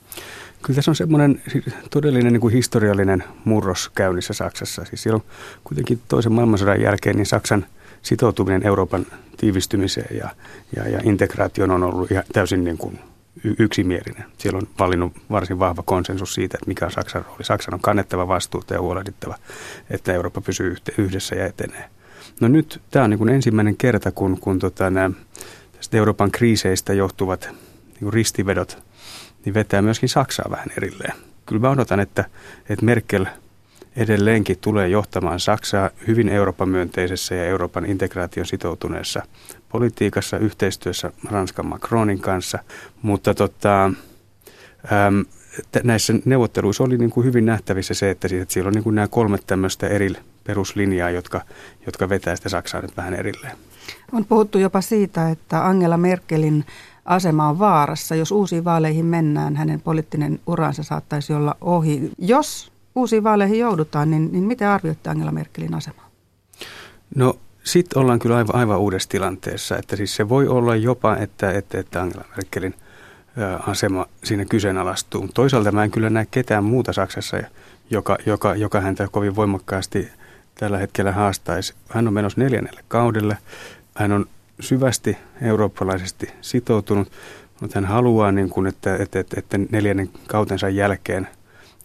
[0.62, 1.42] Kyllä tässä on semmoinen
[1.90, 4.84] todellinen niin kuin historiallinen murros käynnissä Saksassa.
[4.84, 5.22] Siis silloin
[5.64, 7.66] kuitenkin toisen maailmansodan jälkeen niin Saksan
[8.02, 10.28] sitoutuminen Euroopan tiivistymiseen ja,
[10.76, 12.98] ja, ja integraation on ollut ihan täysin niin kuin
[13.58, 14.24] yksimielinen.
[14.38, 17.44] Siellä on valinnut varsin vahva konsensus siitä, että mikä on Saksan rooli.
[17.44, 19.34] Saksan on kannettava vastuuta ja huolehdittava,
[19.90, 21.88] että Eurooppa pysyy yhdessä ja etenee.
[22.40, 25.10] No nyt tämä on niin kuin ensimmäinen kerta, kun, kun tota, nämä
[25.76, 27.48] tästä Euroopan kriiseistä johtuvat
[28.00, 28.82] niin ristivedot
[29.44, 31.12] niin vetää myöskin Saksaa vähän erilleen.
[31.46, 32.24] Kyllä mä odotan, että,
[32.68, 33.26] että Merkel
[33.96, 39.22] edelleenkin tulee johtamaan Saksaa hyvin Euroopan myönteisessä ja Euroopan integraation sitoutuneessa
[39.68, 42.58] politiikassa yhteistyössä Ranskan Macronin kanssa,
[43.02, 45.24] mutta tota, äm,
[45.84, 49.08] näissä neuvotteluissa oli niin kuin hyvin nähtävissä se, että, että siellä on niin kuin nämä
[49.08, 50.12] kolme tämmöistä eri
[50.44, 51.40] peruslinjaa, jotka,
[51.86, 53.56] jotka vetää sitä Saksaa nyt vähän erilleen.
[54.12, 56.64] On puhuttu jopa siitä, että Angela Merkelin
[57.04, 58.14] asema on vaarassa.
[58.14, 62.10] Jos uusiin vaaleihin mennään, hänen poliittinen uransa saattaisi olla ohi.
[62.18, 66.10] Jos uusiin vaaleihin joudutaan, niin, niin miten arvioitte Angela Merkelin asemaa?
[67.14, 67.34] No
[67.64, 71.78] sitten ollaan kyllä aivan, aivan uudessa tilanteessa, että siis se voi olla jopa, että, että,
[71.78, 72.74] että Angela Merkelin
[73.66, 75.28] asema siinä kyseenalaistuu.
[75.34, 77.36] Toisaalta mä en kyllä näe ketään muuta Saksassa,
[77.90, 80.08] joka, joka, joka häntä kovin voimakkaasti
[80.54, 81.74] tällä hetkellä haastaisi.
[81.88, 83.38] Hän on menossa neljännelle kaudelle.
[83.94, 84.26] Hän on
[84.60, 87.12] syvästi eurooppalaisesti sitoutunut,
[87.60, 91.28] mutta hän haluaa, niin kuin, että, että, että, että neljännen kautensa jälkeen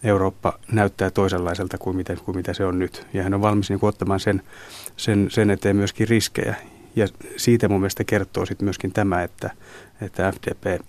[0.02, 3.06] Eurooppa näyttää toisenlaiselta kuin mitä, kuin mitä se on nyt.
[3.12, 4.42] Ja hän on valmis niin kuin, ottamaan sen
[4.96, 6.54] sen, sen eteen myöskin riskejä.
[6.96, 9.50] Ja siitä mun mielestä kertoo sitten myöskin tämä, että,
[10.00, 10.82] että FDP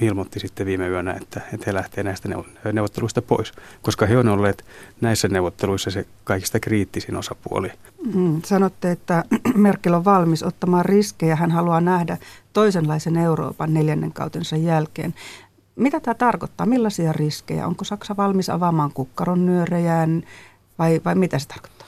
[0.00, 2.28] ilmoitti sitten viime yönä, että, että he lähtee näistä
[2.72, 4.64] neuvotteluista pois, koska he on olleet
[5.00, 7.72] näissä neuvotteluissa se kaikista kriittisin osapuoli.
[8.14, 11.36] Mm, sanotte, että Merkel on valmis ottamaan riskejä.
[11.36, 12.18] Hän haluaa nähdä
[12.52, 15.14] toisenlaisen Euroopan neljännen kautensa jälkeen.
[15.76, 16.66] Mitä tämä tarkoittaa?
[16.66, 17.66] Millaisia riskejä?
[17.66, 20.22] Onko Saksa valmis avaamaan kukkaron nyörejään
[20.78, 21.86] vai, vai mitä se tarkoittaa?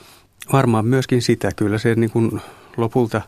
[0.53, 1.51] Varmaan myöskin sitä.
[1.55, 2.41] Kyllä se niin kuin
[2.77, 3.21] lopulta,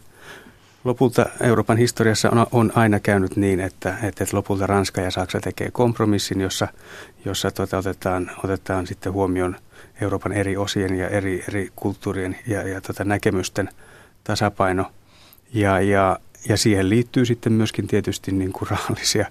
[0.87, 5.71] lopulta Euroopan historiassa on, on aina käynyt niin, että, että lopulta Ranska ja Saksa tekee
[5.71, 6.67] kompromissin, jossa,
[7.25, 9.55] jossa tota otetaan, otetaan sitten huomioon
[10.01, 13.69] Euroopan eri osien ja eri, eri kulttuurien ja, ja tota näkemysten
[14.23, 14.91] tasapaino.
[15.53, 16.19] Ja, ja,
[16.49, 19.25] ja siihen liittyy sitten myöskin tietysti niin kuin rahallisia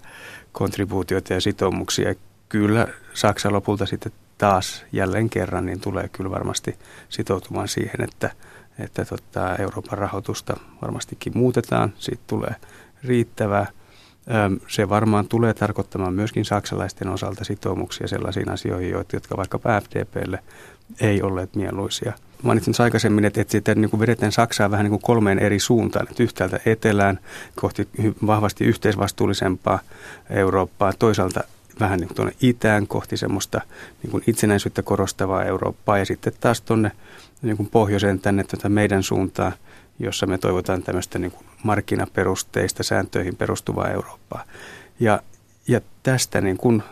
[0.52, 2.14] kontribuutioita ja sitoumuksia.
[2.48, 8.30] Kyllä Saksa lopulta sitten taas jälleen kerran niin tulee kyllä varmasti sitoutumaan siihen, että,
[8.78, 12.54] että tota, Euroopan rahoitusta varmastikin muutetaan, siitä tulee
[13.04, 13.66] riittävää.
[14.68, 20.38] Se varmaan tulee tarkoittamaan myöskin saksalaisten osalta sitoumuksia sellaisiin asioihin, jotka vaikka FDPlle
[21.00, 22.12] ei olleet mieluisia.
[22.42, 26.06] Mainitsin aikaisemmin, että, että sitten niin kuin vedetään Saksaa vähän niin kuin kolmeen eri suuntaan.
[26.10, 27.18] Että yhtäältä etelään
[27.54, 27.88] kohti
[28.26, 29.78] vahvasti yhteisvastuullisempaa
[30.30, 31.44] Eurooppaa, toisaalta
[31.80, 33.60] vähän niin kuin tuonne itään kohti semmoista
[34.02, 36.92] niin kuin itsenäisyyttä korostavaa Eurooppaa ja sitten taas tuonne
[37.46, 39.52] niin kuin pohjoiseen tänne tuota meidän suuntaan,
[39.98, 44.44] jossa me toivotaan tämmöistä niin kuin markkinaperusteista sääntöihin perustuvaa Eurooppaa.
[45.00, 45.20] Ja,
[45.68, 46.82] ja tästä niin kuin,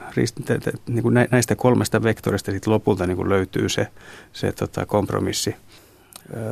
[0.86, 3.88] niin kuin näistä kolmesta vektorista sitten lopulta niin kuin löytyy se,
[4.32, 5.56] se tota kompromissi,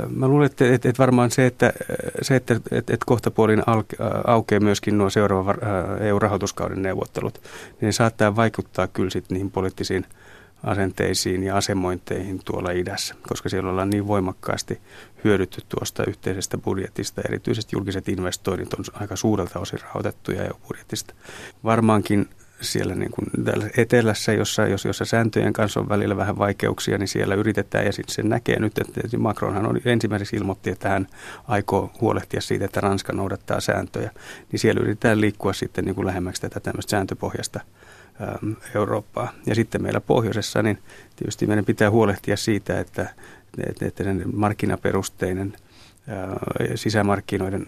[0.08, 1.72] Mä luulen, että, että, että varmaan se, että,
[2.22, 3.62] se, että, että, että kohta puolin
[4.26, 5.56] aukeaa myöskin nuo seuraavan
[6.00, 7.42] EU-rahoituskauden neuvottelut,
[7.80, 10.06] niin saattaa vaikuttaa kyllä sitten niihin poliittisiin
[10.64, 14.80] asenteisiin ja asemointeihin tuolla idässä, koska siellä ollaan niin voimakkaasti
[15.24, 17.22] hyödytty tuosta yhteisestä budjetista.
[17.28, 21.14] Erityisesti julkiset investoinnit on aika suurelta osin rahoitettuja EU-budjetista.
[21.64, 22.28] Varmaankin
[22.60, 23.26] siellä niin kuin
[23.76, 28.14] etelässä, jossa, jos, jossa sääntöjen kanssa on välillä vähän vaikeuksia, niin siellä yritetään ja sitten
[28.14, 31.06] se näkee nyt, että Macronhan on ensimmäiseksi ilmoitti, että hän
[31.48, 34.10] aikoo huolehtia siitä, että Ranska noudattaa sääntöjä,
[34.52, 37.60] niin siellä yritetään liikkua sitten niin kuin lähemmäksi tätä tämmöistä sääntöpohjasta
[38.74, 39.32] Eurooppaa.
[39.46, 40.78] Ja sitten meillä pohjoisessa, niin
[41.16, 43.14] tietysti meidän pitää huolehtia siitä, että,
[43.86, 45.52] että, markkinaperusteinen
[46.74, 47.66] sisämarkkinoiden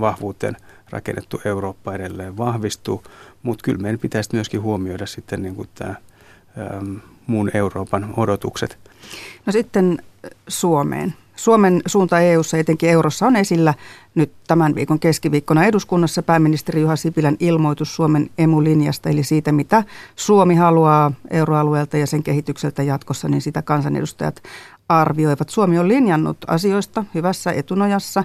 [0.00, 0.56] vahvuuteen
[0.90, 3.04] rakennettu Eurooppa edelleen vahvistuu,
[3.42, 5.94] mutta kyllä meidän pitäisi myöskin huomioida sitten niin kuin tämä
[7.26, 8.78] muun Euroopan odotukset.
[9.46, 9.98] No sitten
[10.48, 11.14] Suomeen.
[11.40, 13.74] Suomen suunta EU-ssa, etenkin eurossa, on esillä
[14.14, 19.84] nyt tämän viikon keskiviikkona eduskunnassa pääministeri Juha Sipilän ilmoitus Suomen emulinjasta, eli siitä, mitä
[20.16, 24.42] Suomi haluaa euroalueelta ja sen kehitykseltä jatkossa, niin sitä kansanedustajat
[24.88, 25.48] arvioivat.
[25.48, 28.24] Suomi on linjannut asioista hyvässä etunojassa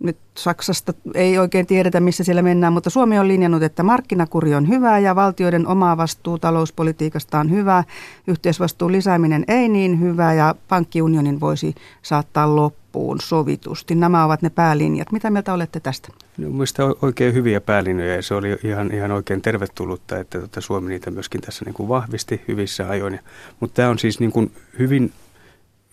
[0.00, 4.68] nyt Saksasta ei oikein tiedetä, missä siellä mennään, mutta Suomi on linjannut, että markkinakuri on
[4.68, 7.84] hyvä ja valtioiden oma vastuu talouspolitiikasta on hyvä.
[8.26, 13.94] Yhteisvastuun lisääminen ei niin hyvä ja pankkiunionin voisi saattaa loppuun sovitusti.
[13.94, 15.12] Nämä ovat ne päälinjat.
[15.12, 16.08] Mitä mieltä olette tästä?
[16.38, 20.88] No, Mielestäni oikein hyviä päälinjoja ja se oli ihan, ihan oikein tervetullutta, että tuota Suomi
[20.88, 23.20] niitä myöskin tässä niin kuin vahvisti hyvissä ajoin.
[23.60, 25.12] Mutta tämä on siis niin kuin hyvin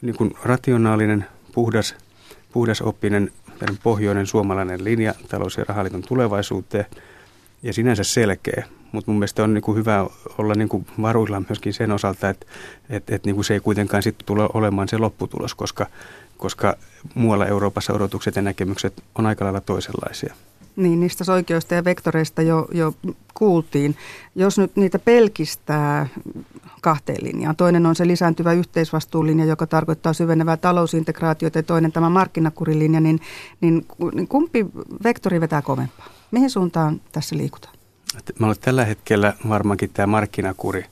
[0.01, 1.95] niin kuin rationaalinen, puhdas,
[2.53, 3.31] puhdasoppinen
[3.83, 6.85] pohjoinen suomalainen linja talous- ja rahaliiton tulevaisuuteen
[7.63, 8.65] ja sinänsä selkeä.
[8.91, 12.45] Mutta mun mielestä on niin kuin hyvä olla niin kuin varuilla myöskin sen osalta, että
[12.89, 15.87] et, et niin kuin se ei kuitenkaan sitten tule olemaan se lopputulos, koska,
[16.37, 16.77] koska
[17.15, 20.35] muualla Euroopassa odotukset ja näkemykset on aika lailla toisenlaisia.
[20.77, 22.93] Niin, niistä oikeusta ja vektoreista jo, jo
[23.33, 23.95] kuultiin.
[24.35, 26.07] Jos nyt niitä pelkistää
[26.81, 27.55] kahteen linjaan.
[27.55, 33.19] Toinen on se lisääntyvä yhteisvastuulinja, joka tarkoittaa syvenevää talousintegraatiota ja toinen tämä markkinakurilinja, niin,
[33.61, 34.65] niin, niin kumpi
[35.03, 36.07] vektori vetää kovempaa?
[36.31, 37.75] Mihin suuntaan tässä liikutaan?
[38.41, 40.85] Olen tällä hetkellä varmaankin tämä markkinakuri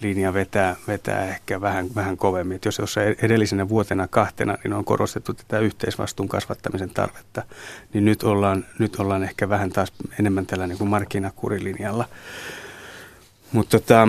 [0.00, 2.56] linja vetää, vetää ehkä vähän, vähän kovemmin.
[2.56, 7.42] Et jos jos edellisenä vuotena kahtena niin on korostettu tätä yhteisvastuun kasvattamisen tarvetta,
[7.92, 12.08] niin nyt ollaan, nyt ollaan ehkä vähän taas enemmän tällä niin kuin markkinakurilinjalla.
[13.52, 14.08] Mutta tota,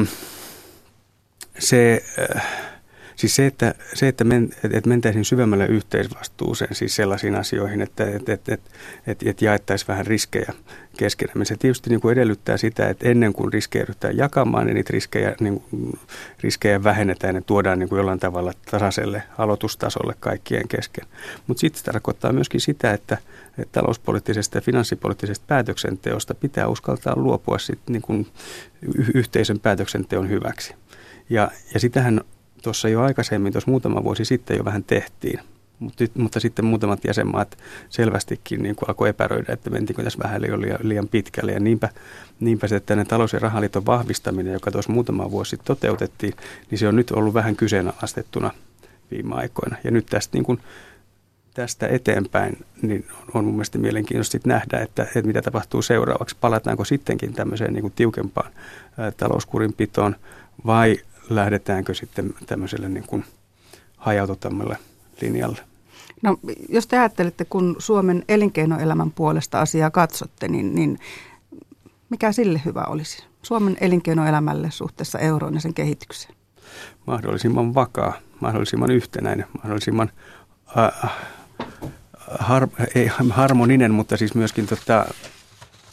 [1.60, 2.04] se,
[2.36, 2.77] äh,
[3.18, 8.34] siis se, että, se, että, men, että mentäisiin syvemmälle yhteisvastuuseen, siis sellaisiin asioihin, että, että,
[8.34, 8.70] että, että,
[9.08, 10.54] että, että jaettaisiin vähän riskejä
[10.98, 11.46] keskenään.
[11.46, 15.36] Se tietysti niin kuin edellyttää sitä, että ennen kuin riskejä ryhdytään jakamaan, niin niitä riskejä,
[15.40, 16.00] niin kuin,
[16.42, 21.06] riskejä vähennetään ja tuodaan niin kuin jollain tavalla tasaiselle aloitustasolle kaikkien kesken.
[21.48, 23.18] Mutta sitten se tarkoittaa myöskin sitä, että,
[23.58, 28.28] että talouspoliittisesta ja finanssipoliittisesta päätöksenteosta pitää uskaltaa luopua sit niin kuin
[29.14, 30.76] yhteisön päätöksenteon hyväksi.
[31.30, 32.22] Ja, ja sitähän
[32.64, 35.40] tuossa jo aikaisemmin, tuossa muutama vuosi sitten jo vähän tehtiin.
[35.80, 37.58] Mutta, mutta sitten muutamat jäsenmaat
[37.90, 41.52] selvästikin niin kuin alkoi epäröidä, että mentiinkö tässä vähän liian, liian pitkälle.
[41.52, 41.90] Ja niinpä,
[42.40, 46.34] niinpä se tänne talous- ja rahaliiton vahvistaminen, joka tuossa muutama vuosi sitten toteutettiin,
[46.72, 48.52] niin se on nyt ollut vähän kyseenalaistettuna
[49.12, 49.78] viime aikoina.
[49.84, 50.60] Ja nyt tästä, niin kuin,
[51.54, 56.36] tästä eteenpäin niin on mun mielestä mielenkiintoista nähdä, että, että mitä tapahtuu seuraavaksi.
[56.42, 58.52] Palataanko sittenkin tämmöiseen niin kuin tiukempaan
[59.00, 60.16] ä, talouskurinpitoon
[60.66, 60.98] vai
[61.30, 63.26] lähdetäänkö sitten tämmöiselle niin kuin
[63.98, 64.78] hajautettamalle
[65.22, 65.60] linjalle?
[66.22, 66.38] No,
[66.70, 71.00] jos te ajattelette, kun Suomen elinkeinoelämän puolesta asiaa katsotte, niin, niin
[72.10, 73.24] mikä sille hyvä olisi?
[73.42, 76.36] Suomen elinkeinoelämälle suhteessa euroon ja sen kehitykseen?
[77.08, 80.12] Mahdollisimman vakaa, mahdollisimman yhtenäinen, mahdollisimman
[80.78, 81.12] äh,
[82.40, 85.06] har, ei harmoninen, mutta siis myöskin tota,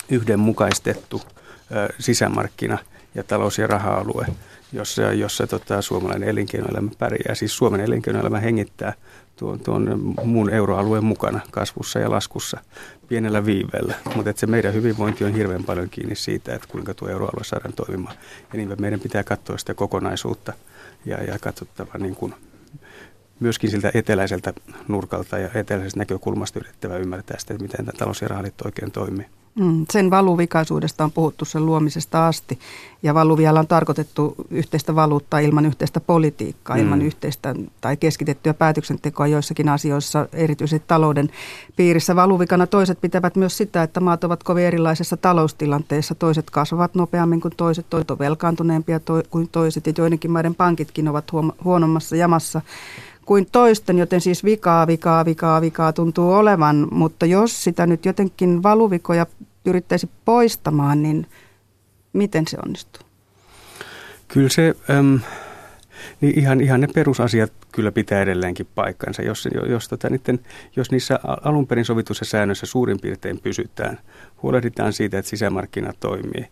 [0.09, 2.79] yhdenmukaistettu äh, sisämarkkina
[3.14, 4.27] ja talous- ja raha-alue
[4.74, 7.35] jossa, jossa tota, suomalainen elinkeinoelämä pärjää.
[7.35, 8.92] Siis Suomen elinkeinoelämä hengittää
[9.37, 12.61] tuon, tuon muun euroalueen mukana kasvussa ja laskussa
[13.09, 13.94] pienellä viiveellä.
[14.16, 18.16] Mutta se meidän hyvinvointi on hirveän paljon kiinni siitä, että kuinka tuo euroalue saadaan toimimaan.
[18.53, 20.53] Ja niin meidän pitää katsoa sitä kokonaisuutta
[21.07, 22.35] ja, ja katsottava niin kuin
[23.40, 24.53] myöskin siltä eteläiseltä
[24.88, 28.29] nurkalta ja eteläisestä näkökulmasta yritettävä ymmärtää sitä, että miten tämä talous- ja
[28.64, 29.27] oikein toimii.
[29.59, 32.59] Mm, sen valuvikaisuudesta on puhuttu sen luomisesta asti.
[33.03, 36.83] Ja valuvialla on tarkoitettu yhteistä valuuttaa ilman yhteistä politiikkaa, mm.
[36.83, 41.31] ilman yhteistä tai keskitettyä päätöksentekoa joissakin asioissa, erityisesti talouden
[41.77, 42.17] piirissä.
[42.17, 46.14] Valuvikana toiset pitävät myös sitä, että maat ovat kovin erilaisessa taloustilanteessa.
[46.14, 51.33] Toiset kasvavat nopeammin kuin toiset, toiset on velkaantuneempia kuin toiset ja joidenkin maiden pankitkin ovat
[51.64, 52.61] huonommassa jamassa
[53.27, 58.63] kuin toisten, joten siis vikaa, vikaa, vikaa, vikaa tuntuu olevan, mutta jos sitä nyt jotenkin
[58.63, 59.27] valuvikoja
[59.65, 61.27] yrittäisi poistamaan, niin
[62.13, 63.03] miten se onnistuu?
[64.29, 65.21] Kyllä se, äm,
[66.21, 69.23] niin ihan, ihan ne perusasiat kyllä pitää edelleenkin paikkansa.
[69.23, 70.41] Jos, jos, tota, niiden,
[70.77, 73.99] jos niissä alun perin sovitussa säännöissä suurin piirtein pysytään,
[74.43, 76.47] huolehditaan siitä, että sisämarkkinat toimii.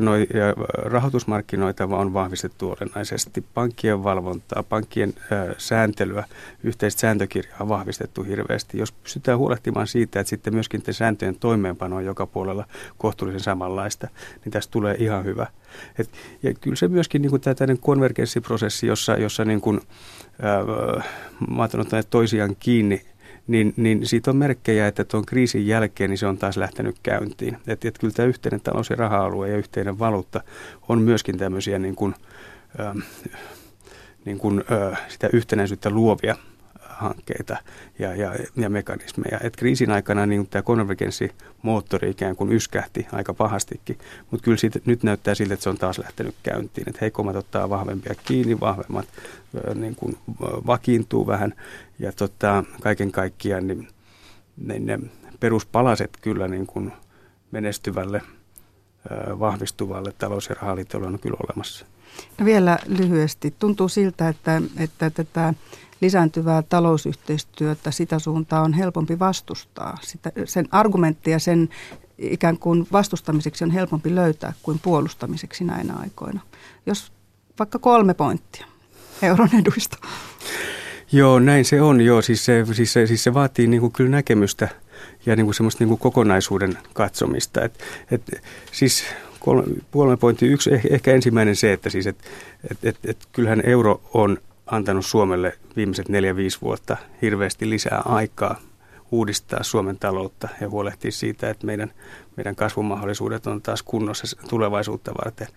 [0.00, 0.26] Noi,
[0.74, 3.44] rahoitusmarkkinoita on vahvistettu olennaisesti.
[3.54, 6.24] Pankkien valvontaa, pankkien ö, sääntelyä,
[6.64, 8.78] yhteistä sääntökirjaa on vahvistettu hirveästi.
[8.78, 12.64] Jos pystytään huolehtimaan siitä, että sitten myöskin te sääntöjen toimeenpano on joka puolella
[12.98, 14.08] kohtuullisen samanlaista,
[14.44, 15.46] niin tästä tulee ihan hyvä.
[15.98, 16.10] Et,
[16.42, 19.80] ja kyllä se myöskin niin kuin tämä konvergenssiprosessi, jossa, jossa niin kuin,
[21.48, 23.02] maat on ottaneet toisiaan kiinni,
[23.46, 27.56] niin, niin siitä on merkkejä, että tuon kriisin jälkeen niin se on taas lähtenyt käyntiin.
[27.66, 30.40] Että et kyllä tämä yhteinen talous- ja raha-alue ja yhteinen valuutta
[30.88, 32.14] on myöskin tämmöisiä niin kuin,
[32.80, 32.94] äh,
[34.24, 36.36] niin kuin, äh, sitä yhtenäisyyttä luovia
[37.00, 37.56] hankkeita
[37.98, 39.40] ja, ja, ja mekanismeja.
[39.42, 43.98] Et kriisin aikana niin tämä konvergenssimoottori ikään kuin yskähti aika pahastikin,
[44.30, 46.88] mutta kyllä siitä, nyt näyttää siltä, että se on taas lähtenyt käyntiin.
[46.88, 49.06] Et heikommat ottaa vahvempia kiinni, vahvemmat
[49.74, 50.18] niin kuin
[50.66, 51.54] vakiintuu vähän
[51.98, 53.88] ja tota, kaiken kaikkiaan niin,
[54.56, 54.98] niin ne
[55.40, 56.92] peruspalaset kyllä niin kuin
[57.50, 58.22] menestyvälle,
[59.38, 61.86] vahvistuvalle talous- ja rahaliittolle on kyllä olemassa.
[62.38, 63.54] No vielä lyhyesti.
[63.58, 65.54] Tuntuu siltä, että, että tätä
[66.00, 69.98] lisääntyvää talousyhteistyötä, sitä suuntaa on helpompi vastustaa.
[70.02, 71.68] Sitä, sen argumenttia sen
[72.18, 76.40] ikään kuin vastustamiseksi on helpompi löytää kuin puolustamiseksi näinä aikoina.
[76.86, 77.12] Jos
[77.58, 78.66] vaikka kolme pointtia
[79.22, 79.98] euron eduista.
[81.12, 82.00] Joo, näin se on.
[82.00, 84.68] Joo, siis se, siis se, siis se vaatii niin kuin kyllä näkemystä
[85.26, 87.64] ja niin kuin semmoista niin kuin kokonaisuuden katsomista.
[87.64, 87.78] Et,
[88.10, 89.04] et, siis
[89.90, 90.46] kolme, pointti.
[90.46, 92.16] Yksi, ehkä ensimmäinen se, että siis, et,
[92.70, 94.38] et, et, et, kyllähän euro on
[94.70, 98.60] antanut Suomelle viimeiset neljä 5 vuotta hirveästi lisää aikaa
[99.10, 101.92] uudistaa Suomen taloutta ja huolehtia siitä, että meidän,
[102.36, 105.48] meidän kasvumahdollisuudet on taas kunnossa tulevaisuutta varten.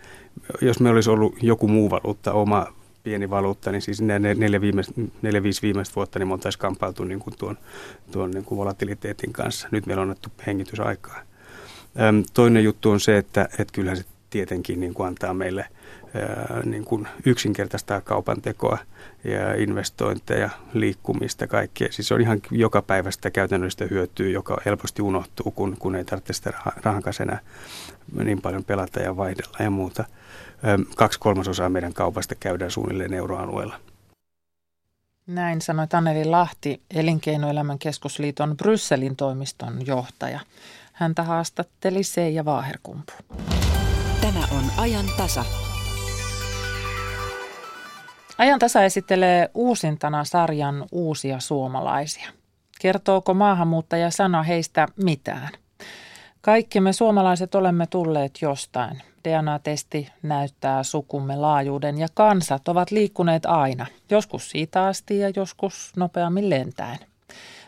[0.62, 2.67] Jos me olisi ollut joku muu valuutta, oma
[3.04, 7.04] pieni valuutta, niin siis neljä, neljä, viimeistä, neljä viisi viimeistä vuotta, niin me oltaisiin kampailtu
[7.04, 7.58] niin kuin tuon,
[8.12, 9.67] tuon niin kuin volatiliteetin kanssa.
[9.71, 11.19] Nyt meillä on annettu hengitysaikaa.
[12.34, 15.65] Toinen juttu on se, että, että kyllähän se tietenkin niin kuin antaa meille–
[16.65, 18.78] niin kuin yksinkertaistaa kaupan tekoa
[19.24, 21.91] ja investointeja, liikkumista, kaikkea.
[21.91, 26.54] Siis on ihan joka päivästä käytännöllistä hyötyä, joka helposti unohtuu, kun, kun ei tarvitse sitä
[26.84, 27.39] rahan enää
[28.24, 30.04] niin paljon pelata ja vaihdella ja muuta.
[30.96, 33.80] Kaksi kolmasosaa meidän kaupasta käydään suunnilleen euroalueella.
[35.28, 40.39] Näin sanoi Taneli Lahti, Elinkeinoelämän keskusliiton Brysselin toimiston johtaja.
[40.93, 43.13] Häntä haastatteli Seija Vaaherkumpu.
[44.34, 45.46] Tämä on ajan tasa.
[48.38, 52.30] Ajan tasa esittelee uusintana sarjan uusia suomalaisia.
[52.82, 55.50] Kertooko maahanmuuttaja sana heistä mitään?
[56.41, 59.02] Kaikki me suomalaiset olemme tulleet jostain.
[59.24, 66.50] DNA-testi näyttää sukumme laajuuden ja kansat ovat liikkuneet aina, joskus siitä asti ja joskus nopeammin
[66.50, 67.00] lentäen.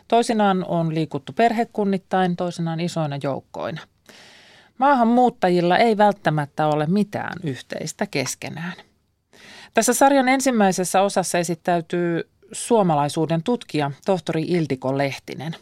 [0.08, 3.80] Toisinaan on liikuttu perhekunnittain, toisinaan isoina joukkoina.
[4.78, 8.72] Maahanmuuttajilla ei välttämättä ole mitään yhteistä keskenään.
[9.74, 15.56] Tässä sarjan ensimmäisessä osassa esittäytyy suomalaisuuden tutkija tohtori Ildiko Lehtinen.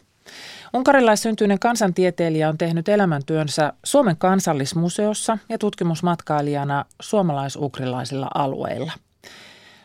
[0.73, 8.91] Unkarilaissyntyinen kansantieteilijä on tehnyt elämäntyönsä Suomen kansallismuseossa ja tutkimusmatkailijana suomalaisukrilaisilla alueilla.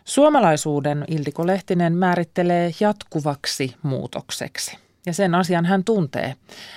[0.04, 4.89] Suomalaisuuden Ildiko Lehtinen määrittelee jatkuvaksi muutokseksi.
[5.06, 6.34] Ja sen asian hän tuntee.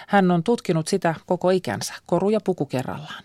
[0.08, 3.24] Hän on tutkinut sitä koko ikänsä, koru ja puku kerrallaan.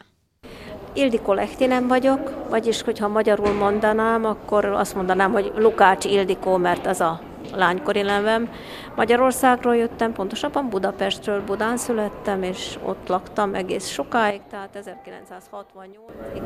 [0.95, 7.01] Ildikó Lehtinen vagyok, vagyis hogyha magyarul mondanám, akkor azt mondanám, hogy Lukács Ildikó, mert az
[7.01, 7.21] a
[7.55, 8.49] lánykori nevem.
[8.97, 16.43] Magyarországról jöttem, pontosabban Budapestről, Budán születtem, és ott laktam egész sokáig, tehát 1968-ig.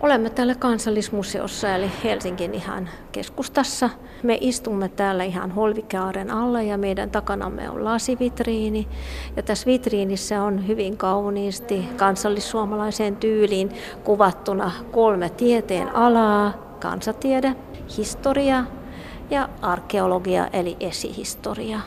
[0.00, 3.90] Olemme täällä kansallismuseossa eli Helsingin ihan keskustassa.
[4.22, 8.88] Me istumme täällä ihan Holvikaaren alla ja meidän takanamme on lasivitriini.
[9.36, 13.70] Ja tässä vitriinissä on hyvin kauniisti kansallissuomalaiseen tyyliin
[14.04, 16.52] kuvattuna kolme tieteen alaa.
[16.80, 17.56] Kansatiede,
[17.96, 18.64] historia
[19.30, 21.80] ja arkeologia eli esihistoria.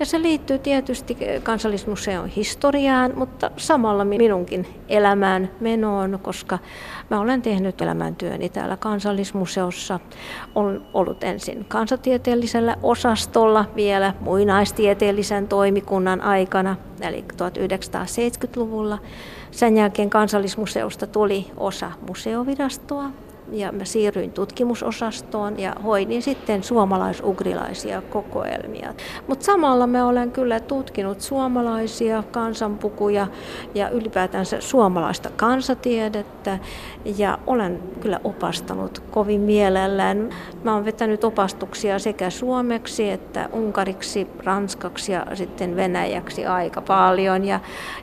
[0.00, 6.58] Ja se liittyy tietysti kansallismuseon historiaan, mutta samalla minunkin elämään menoon, koska
[7.10, 10.00] mä olen tehnyt elämäntyöni täällä kansallismuseossa.
[10.54, 18.98] Olen ollut ensin kansatieteellisellä osastolla vielä muinaistieteellisen toimikunnan aikana, eli 1970-luvulla.
[19.50, 23.10] Sen jälkeen kansallismuseosta tuli osa museovirastoa
[23.52, 28.94] ja mä siirryin tutkimusosastoon ja hoidin sitten suomalaisugrilaisia kokoelmia.
[29.26, 33.26] Mutta samalla mä olen kyllä tutkinut suomalaisia kansanpukuja
[33.74, 36.58] ja ylipäätänsä suomalaista kansatiedettä
[37.16, 40.30] ja olen kyllä opastanut kovin mielellään.
[40.64, 47.60] Mä oon vetänyt opastuksia sekä suomeksi että unkariksi, ranskaksi ja sitten venäjäksi aika paljon ja,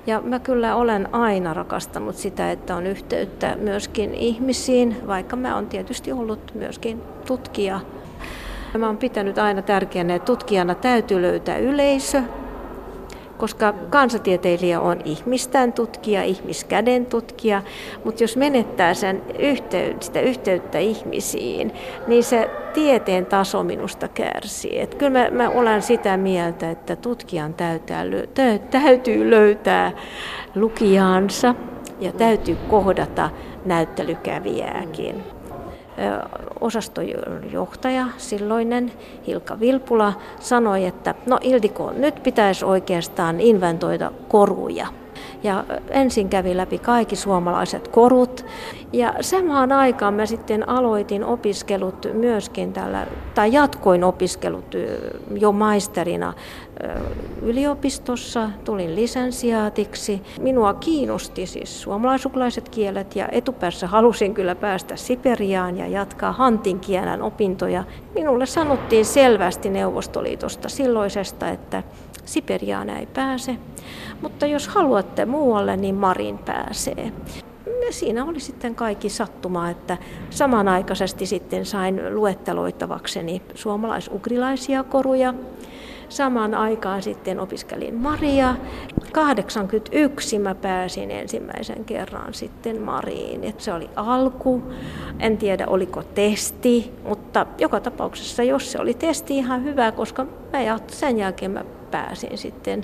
[0.07, 5.67] ja mä kyllä olen aina rakastanut sitä, että on yhteyttä myöskin ihmisiin, vaikka mä oon
[5.67, 7.79] tietysti ollut myöskin tutkija.
[8.77, 12.21] Mä oon pitänyt aina tärkeänä, että tutkijana täytyy löytää yleisö,
[13.37, 17.61] koska kansatieteilijä on ihmistään tutkija, ihmiskäden tutkija,
[18.03, 21.73] mutta jos menettää sen yhteyttä, sitä yhteyttä ihmisiin,
[22.07, 24.79] niin se tieteen taso minusta kärsii.
[24.79, 27.55] Et kyllä mä, mä olen sitä mieltä, että tutkijan
[28.71, 29.91] täytyy löytää
[30.55, 31.55] lukijaansa
[31.99, 33.29] ja täytyy kohdata
[33.65, 35.23] näyttelykävijääkin
[36.61, 38.91] osastojohtaja, silloinen
[39.27, 44.87] Hilka Vilpula, sanoi, että no Ildiko, nyt pitäisi oikeastaan inventoida koruja.
[45.43, 48.45] Ja ensin kävi läpi kaikki suomalaiset korut.
[48.93, 54.75] Ja samaan aikaan mä sitten aloitin opiskelut myöskin tällä, tai jatkoin opiskelut
[55.39, 56.33] jo maisterina
[57.41, 60.21] yliopistossa, tulin lisensiaatiksi.
[60.41, 67.21] Minua kiinnosti siis suomalaisuklaiset kielet ja etupäässä halusin kyllä päästä Siperiaan ja jatkaa hantin kielen
[67.21, 67.83] opintoja.
[68.15, 71.83] Minulle sanottiin selvästi Neuvostoliitosta silloisesta, että
[72.25, 73.57] Siperiaan ei pääse,
[74.21, 77.11] mutta jos haluatte muualle, niin Marin pääsee.
[77.85, 79.97] Ja siinä oli sitten kaikki sattuma, että
[80.29, 85.33] samanaikaisesti sitten sain luetteloittavakseni suomalaisugrilaisia koruja.
[86.09, 88.55] Samaan aikaan sitten opiskelin Maria.
[89.13, 93.43] 81 mä pääsin ensimmäisen kerran sitten Mariin.
[93.43, 94.63] Et se oli alku.
[95.19, 100.79] En tiedä oliko testi, mutta joka tapauksessa jos se oli testi ihan hyvä, koska mä
[100.87, 102.83] sen jälkeen mä pääsin sitten.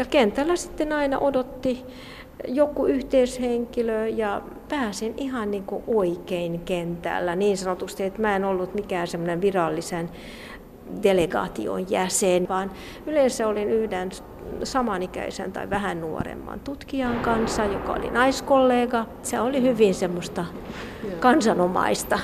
[0.00, 1.84] Ja kentällä sitten aina odotti
[2.48, 8.74] joku yhteishenkilö ja pääsin ihan niin kuin oikein kentällä niin sanotusti, että mä en ollut
[8.74, 10.10] mikään semmoinen virallisen
[11.02, 12.70] delegaation jäsen, vaan
[13.06, 14.10] yleensä olin yhden
[14.64, 19.06] samanikäisen tai vähän nuoremman tutkijan kanssa, joka oli naiskollega.
[19.22, 20.44] Se oli hyvin semmoista
[21.20, 22.18] kansanomaista.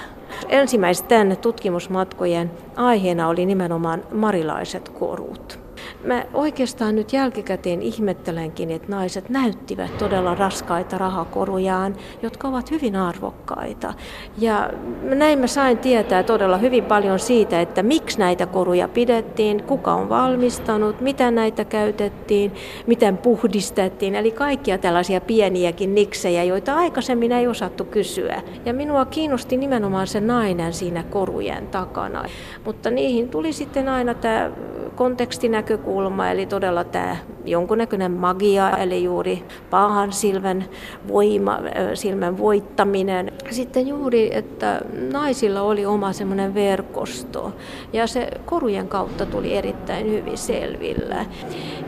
[0.48, 5.65] Ensimmäisten tutkimusmatkojen aiheena oli nimenomaan marilaiset korut.
[6.04, 13.94] Mä oikeastaan nyt jälkikäteen ihmettelenkin, että naiset näyttivät todella raskaita rahakorujaan, jotka ovat hyvin arvokkaita.
[14.38, 14.70] Ja
[15.02, 20.08] näin mä sain tietää todella hyvin paljon siitä, että miksi näitä koruja pidettiin, kuka on
[20.08, 22.52] valmistanut, mitä näitä käytettiin,
[22.86, 24.14] miten puhdistettiin.
[24.14, 28.42] Eli kaikkia tällaisia pieniäkin niksejä, joita aikaisemmin ei osattu kysyä.
[28.64, 32.24] Ja minua kiinnosti nimenomaan se nainen siinä korujen takana.
[32.64, 34.50] Mutta niihin tuli sitten aina tämä
[34.96, 40.64] kontekstinäkökulma, eli todella tämä jonkunnäköinen magia, eli juuri pahan silmän
[41.08, 41.58] voima,
[41.94, 43.32] silmän voittaminen.
[43.50, 44.80] Sitten juuri, että
[45.12, 47.52] naisilla oli oma semmoinen verkosto,
[47.92, 51.26] ja se korujen kautta tuli erittäin hyvin selvillä.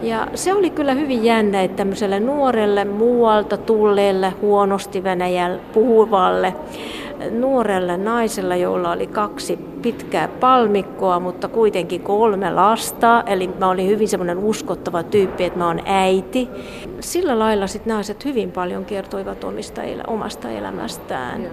[0.03, 6.55] Ja se oli kyllä hyvin jännä, että tämmöiselle nuorelle muualta tulleelle, huonosti Venäjällä puhuvalle,
[7.31, 9.59] nuorelle naiselle, jolla oli kaksi
[9.93, 13.23] pitkää palmikkoa, mutta kuitenkin kolme lasta.
[13.27, 16.49] Eli mä olin hyvin semmoinen uskottava tyyppi, että mä oon äiti.
[17.01, 21.51] Sillä lailla sit naiset hyvin paljon kertoivat omista, omasta elämästään.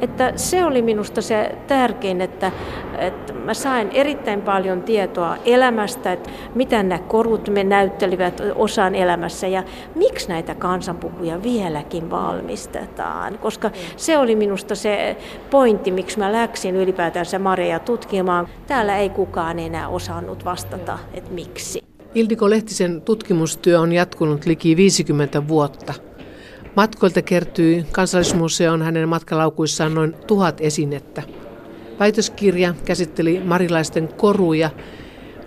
[0.00, 2.52] Että se oli minusta se tärkein, että,
[2.98, 9.46] että mä sain erittäin paljon tietoa elämästä, että mitä nämä korut me näyttelivät osan elämässä
[9.46, 9.62] ja
[9.94, 13.38] miksi näitä kansanpukuja vieläkin valmistetaan.
[13.38, 15.16] Koska se oli minusta se
[15.50, 18.48] pointti, miksi mä läksin ylipäätänsä Maria tutkimaan.
[18.66, 21.82] Täällä ei kukaan enää osannut vastata, että miksi.
[22.14, 25.94] Ildiko Lehtisen tutkimustyö on jatkunut liki 50 vuotta.
[26.76, 31.22] Matkoilta kertyi kansallismuseon hänen matkalaukuissaan noin tuhat esinettä.
[32.00, 34.70] Väitöskirja käsitteli marilaisten koruja,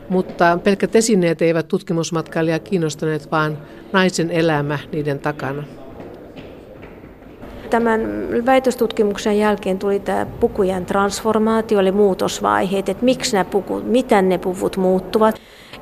[0.10, 3.58] mutta pelkät esineet eivät tutkimusmatkailijaa kiinnostaneet, vaan
[3.94, 5.64] naisen elämä niiden takana.
[7.72, 8.02] Tämän
[8.46, 14.78] väitöstutkimuksen jälkeen tuli tämä pukujen transformaatio, eli muutosvaiheet, että miksi nämä pukut, miten ne puvut
[14.78, 15.36] muuttuvat.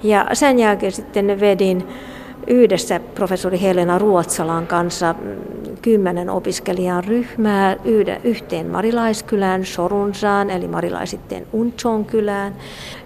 [0.04, 1.88] Ja sen jälkeen sitten vedin
[2.48, 5.16] yhdessä professori Helena Ruotsalan kanssa
[5.82, 7.76] kymmenen opiskelijan ryhmää
[8.24, 12.56] yhteen Marilaiskylään, Sorunsaan, eli Marilaisitteen Unchon kylään.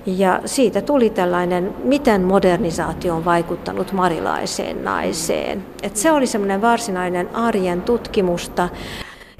[0.05, 5.65] Ja siitä tuli tällainen, miten modernisaatio on vaikuttanut marilaiseen naiseen.
[5.83, 8.69] Et se oli semmoinen varsinainen arjen tutkimusta.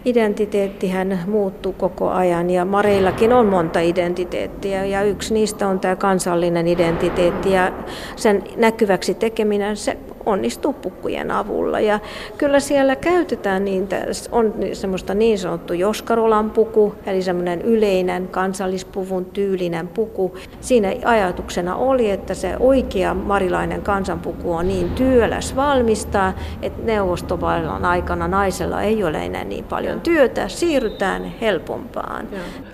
[0.05, 6.67] Identiteettihän muuttuu koko ajan ja Mareillakin on monta identiteettiä ja yksi niistä on tämä kansallinen
[6.67, 7.71] identiteetti ja
[8.15, 11.79] sen näkyväksi tekeminen se onnistuu pukkujen avulla.
[11.79, 11.99] Ja
[12.37, 13.87] kyllä siellä käytetään niin,
[14.31, 20.37] on semmoista niin sanottu Joskarolan puku, eli semmoinen yleinen kansallispuvun tyylinen puku.
[20.61, 28.27] Siinä ajatuksena oli, että se oikea marilainen kansanpuku on niin työläs valmistaa, että neuvostovallan aikana
[28.27, 32.27] naisella ei ole enää niin paljon työtä, siirrytään helpompaan.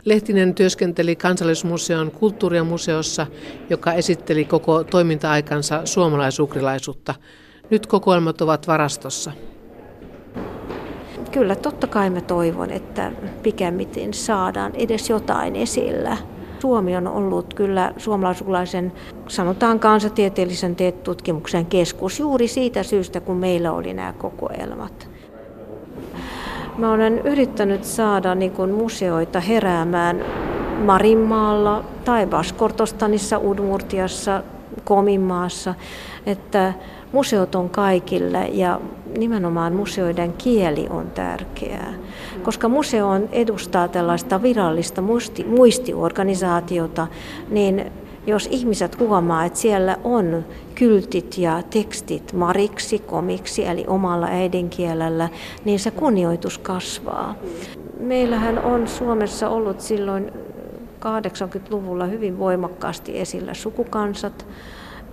[0.06, 3.28] Lehtinen työskenteli Kansallismuseon kulttuurimuseossa,
[3.70, 7.16] joka esitteli koko toiminta-aikansa suomalaisukrilaisuutta.
[7.70, 9.32] Nyt kokoelmat ovat varastossa.
[11.32, 13.12] Kyllä, totta kai mä toivon, että
[13.44, 16.18] pikemminkin saadaan edes jotain esillä.
[16.60, 18.92] Suomi on ollut kyllä suomalaisukulaisen,
[19.28, 25.10] sanotaan kansatieteellisen tutkimuksen keskus juuri siitä syystä, kun meillä oli nämä kokoelmat.
[26.78, 30.26] Mä olen yrittänyt saada niin kuin museoita heräämään
[30.86, 34.44] Marinmaalla tai Baskortostanissa, Udmurtiassa,
[34.84, 35.76] Kominmaassa,
[36.26, 36.74] että
[37.12, 38.82] museot on kaikille ja
[39.18, 41.94] nimenomaan museoiden kieli on tärkeää,
[42.44, 47.08] koska museo on, edustaa tällaista virallista muisti, muistiorganisaatiota,
[47.50, 47.92] niin
[48.28, 50.46] jos ihmiset huomaa, että siellä on
[50.76, 55.30] kyltit ja tekstit mariksi, komiksi eli omalla äidinkielellä,
[55.66, 57.36] niin se kunnioitus kasvaa.
[58.00, 60.32] Meillähän on Suomessa ollut silloin
[61.00, 64.46] 80-luvulla hyvin voimakkaasti esillä sukukansat,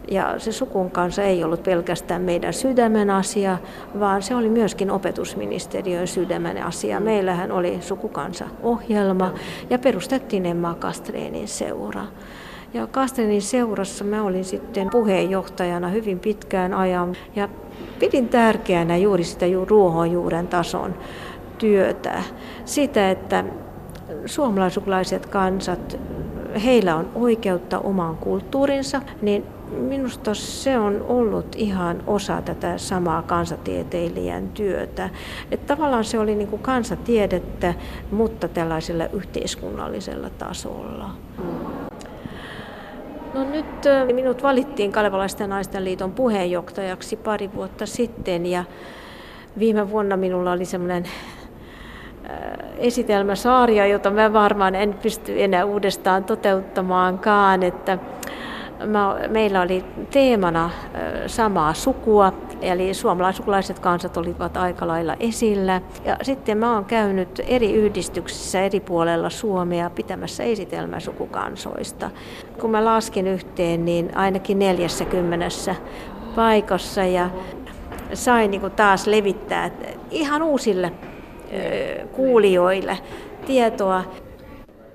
[0.08, 3.58] ja se sukun kanssa ei ollut pelkästään meidän sydämen asia,
[4.00, 7.00] vaan se oli myöskin opetusministeriön sydämen asia.
[7.00, 9.34] Meillähän oli sukukansa-ohjelma
[9.70, 12.02] ja perustettiin Emma Kastreenin seura.
[12.74, 17.48] Ja Kastreenin seurassa mä olin sitten puheenjohtajana hyvin pitkään ajan ja
[17.98, 20.94] pidin tärkeänä juuri sitä ruohonjuuren tason
[21.58, 22.22] työtä.
[22.64, 23.44] Sitä, että
[24.26, 25.98] suomalaisukulaiset kansat,
[26.64, 34.48] heillä on oikeutta omaan kulttuurinsa, niin Minusta se on ollut ihan osa tätä samaa kansatieteilijän
[34.48, 35.10] työtä.
[35.50, 37.74] Että tavallaan se oli niin kuin kansatiedettä,
[38.10, 41.10] mutta tällaisella yhteiskunnallisella tasolla.
[43.34, 43.66] No nyt
[44.12, 48.64] minut valittiin Kalevalaisten naisten liiton puheenjohtajaksi pari vuotta sitten ja
[49.58, 51.04] viime vuonna minulla oli semmoinen
[52.78, 57.98] esitelmäsaaria, jota mä varmaan en pysty enää uudestaan toteuttamaankaan, että
[59.28, 60.70] meillä oli teemana
[61.26, 65.80] samaa sukua, eli suomalaisukulaiset kansat olivat aika lailla esillä.
[66.04, 72.10] Ja sitten mä oon käynyt eri yhdistyksissä eri puolella Suomea pitämässä esitelmää sukukansoista.
[72.60, 75.48] Kun mä laskin yhteen, niin ainakin 40
[76.36, 77.30] paikassa ja
[78.14, 79.70] sain niin taas levittää
[80.10, 80.92] ihan uusille
[82.12, 82.98] kuulijoille
[83.46, 84.04] tietoa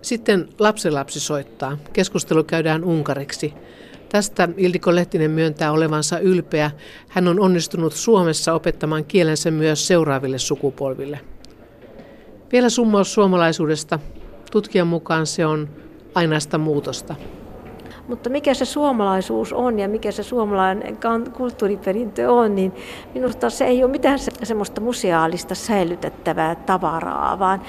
[0.01, 1.77] sitten lapsenlapsi soittaa.
[1.93, 3.53] Keskustelu käydään unkariksi.
[4.09, 6.71] Tästä Ildiko Lehtinen myöntää olevansa ylpeä.
[7.07, 11.19] Hän on onnistunut Suomessa opettamaan kielensä myös seuraaville sukupolville.
[12.51, 13.99] Vielä summaus suomalaisuudesta.
[14.51, 15.69] Tutkijan mukaan se on
[16.15, 17.15] ainaista muutosta.
[18.11, 20.97] Mutta mikä se suomalaisuus on ja mikä se suomalainen
[21.33, 22.73] kulttuuriperintö on, niin
[23.13, 27.61] minusta se ei ole mitään semmoista museaalista säilytettävää tavaraa, vaan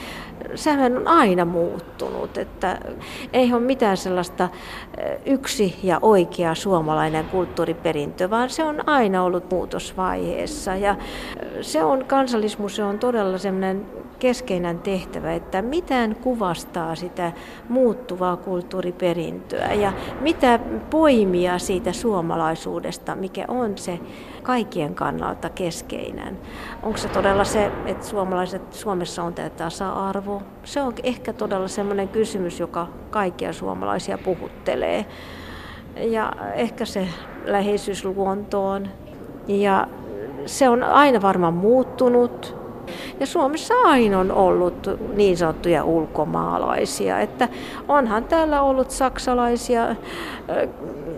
[0.54, 2.78] sehän on aina muuttunut, että
[3.32, 4.48] ei ole mitään sellaista
[5.26, 10.76] yksi ja oikea suomalainen kulttuuriperintö, vaan se on aina ollut muutosvaiheessa.
[10.76, 10.96] Ja
[11.60, 13.86] se on kansallismuseon todella semmoinen
[14.22, 17.32] keskeinen tehtävä, että miten kuvastaa sitä
[17.68, 20.58] muuttuvaa kulttuuriperintöä ja mitä
[20.90, 23.98] poimia siitä suomalaisuudesta, mikä on se
[24.42, 26.38] kaikkien kannalta keskeinen.
[26.82, 30.42] Onko se todella se, että suomalaiset, Suomessa on tämä tasa-arvo?
[30.64, 35.06] Se on ehkä todella sellainen kysymys, joka kaikkia suomalaisia puhuttelee.
[35.96, 37.08] Ja ehkä se
[37.44, 38.88] läheisyys luontoon.
[39.48, 39.88] Ja
[40.46, 42.61] se on aina varmaan muuttunut
[43.20, 47.48] ja Suomessa aina on ollut niin sanottuja ulkomaalaisia, että
[47.88, 49.96] onhan täällä ollut saksalaisia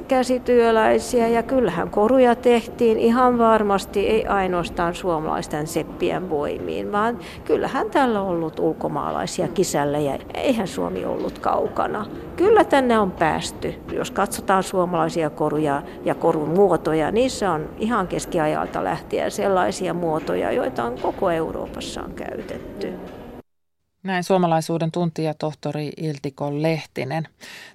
[0.09, 8.21] käsityöläisiä ja kyllähän koruja tehtiin ihan varmasti ei ainoastaan suomalaisten seppien voimiin, vaan kyllähän täällä
[8.21, 12.07] on ollut ulkomaalaisia kisällä ja eihän Suomi ollut kaukana.
[12.37, 13.75] Kyllä tänne on päästy.
[13.93, 20.85] Jos katsotaan suomalaisia koruja ja korun muotoja, niissä on ihan keskiajalta lähtien sellaisia muotoja, joita
[20.85, 22.93] on koko Euroopassa on käytetty.
[24.05, 27.29] Näin suomalaisuuden tuntija tohtori Iltiko Lehtinen.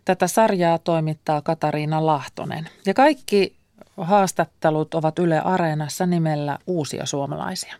[0.06, 2.68] Tätä sarjaa toimittaa Katariina Lahtonen.
[2.86, 3.56] Ja kaikki
[3.98, 7.76] haastattelut ovat Yle Areenassa nimellä Uusia suomalaisia.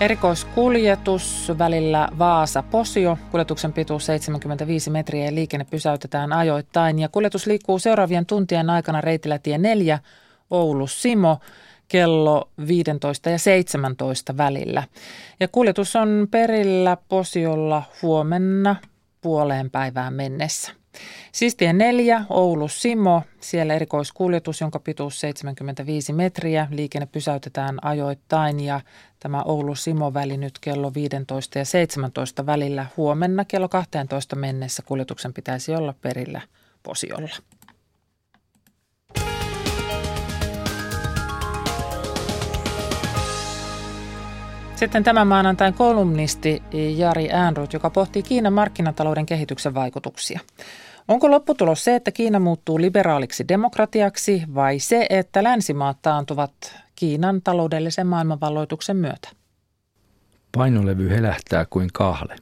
[0.00, 3.18] Erikoiskuljetus välillä Vaasa-Posio.
[3.30, 6.98] Kuljetuksen pituus 75 metriä ja liikenne pysäytetään ajoittain.
[6.98, 9.98] Ja kuljetus liikkuu seuraavien tuntien aikana reitillä tie 4
[10.50, 11.38] Oulu-Simo
[11.88, 14.82] kello 15 ja 17 välillä.
[15.40, 18.76] Ja kuljetus on perillä Posiolla huomenna
[19.20, 20.72] puoleen päivään mennessä.
[21.32, 26.68] Siis tie 4, Oulu Simo, siellä erikoiskuljetus, jonka pituus 75 metriä.
[26.70, 28.80] Liikenne pysäytetään ajoittain ja
[29.20, 32.86] tämä Oulu Simo väli nyt kello 15 ja 17 välillä.
[32.96, 36.40] Huomenna kello 12 mennessä kuljetuksen pitäisi olla perillä
[36.82, 37.36] Posiolla.
[44.74, 46.62] Sitten tämän maanantain kolumnisti
[46.96, 50.40] Jari Äänrut, joka pohtii Kiinan markkinatalouden kehityksen vaikutuksia.
[51.08, 56.52] Onko lopputulos se, että Kiina muuttuu liberaaliksi demokratiaksi vai se, että länsimaat taantuvat
[56.94, 59.28] Kiinan taloudellisen maailmanvalloituksen myötä?
[60.56, 62.36] Painolevy helähtää kuin kahle.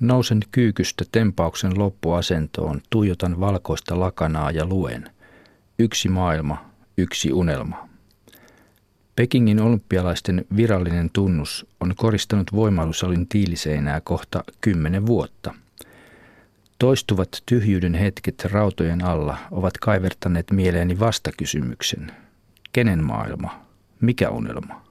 [0.00, 5.10] Nousen kyykystä tempauksen loppuasentoon, tuijotan valkoista lakanaa ja luen.
[5.78, 6.64] Yksi maailma,
[6.98, 7.91] yksi unelma.
[9.16, 15.54] Pekingin olympialaisten virallinen tunnus on koristanut voimailusalin tiiliseinää kohta kymmenen vuotta.
[16.78, 22.12] Toistuvat tyhjyyden hetket rautojen alla ovat kaivertaneet mieleeni vastakysymyksen.
[22.72, 23.64] Kenen maailma?
[24.00, 24.82] Mikä unelma?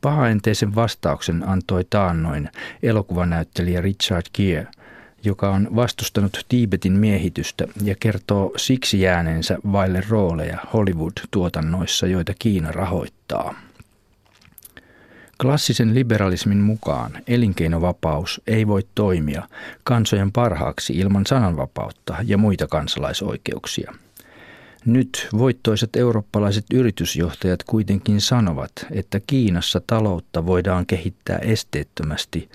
[0.00, 2.50] Pahaenteisen vastauksen antoi taannoin
[2.82, 4.66] elokuvanäyttelijä Richard Gere–
[5.24, 13.54] joka on vastustanut Tiibetin miehitystä ja kertoo siksi jääneensä vaille rooleja Hollywood-tuotannoissa, joita Kiina rahoittaa.
[15.40, 19.48] Klassisen liberalismin mukaan elinkeinovapaus ei voi toimia
[19.84, 23.94] kansojen parhaaksi ilman sananvapautta ja muita kansalaisoikeuksia.
[24.86, 32.48] Nyt voittoiset eurooppalaiset yritysjohtajat kuitenkin sanovat, että Kiinassa taloutta voidaan kehittää esteettömästi,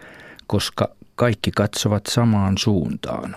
[0.47, 0.89] koska
[1.20, 3.36] kaikki katsovat samaan suuntaan.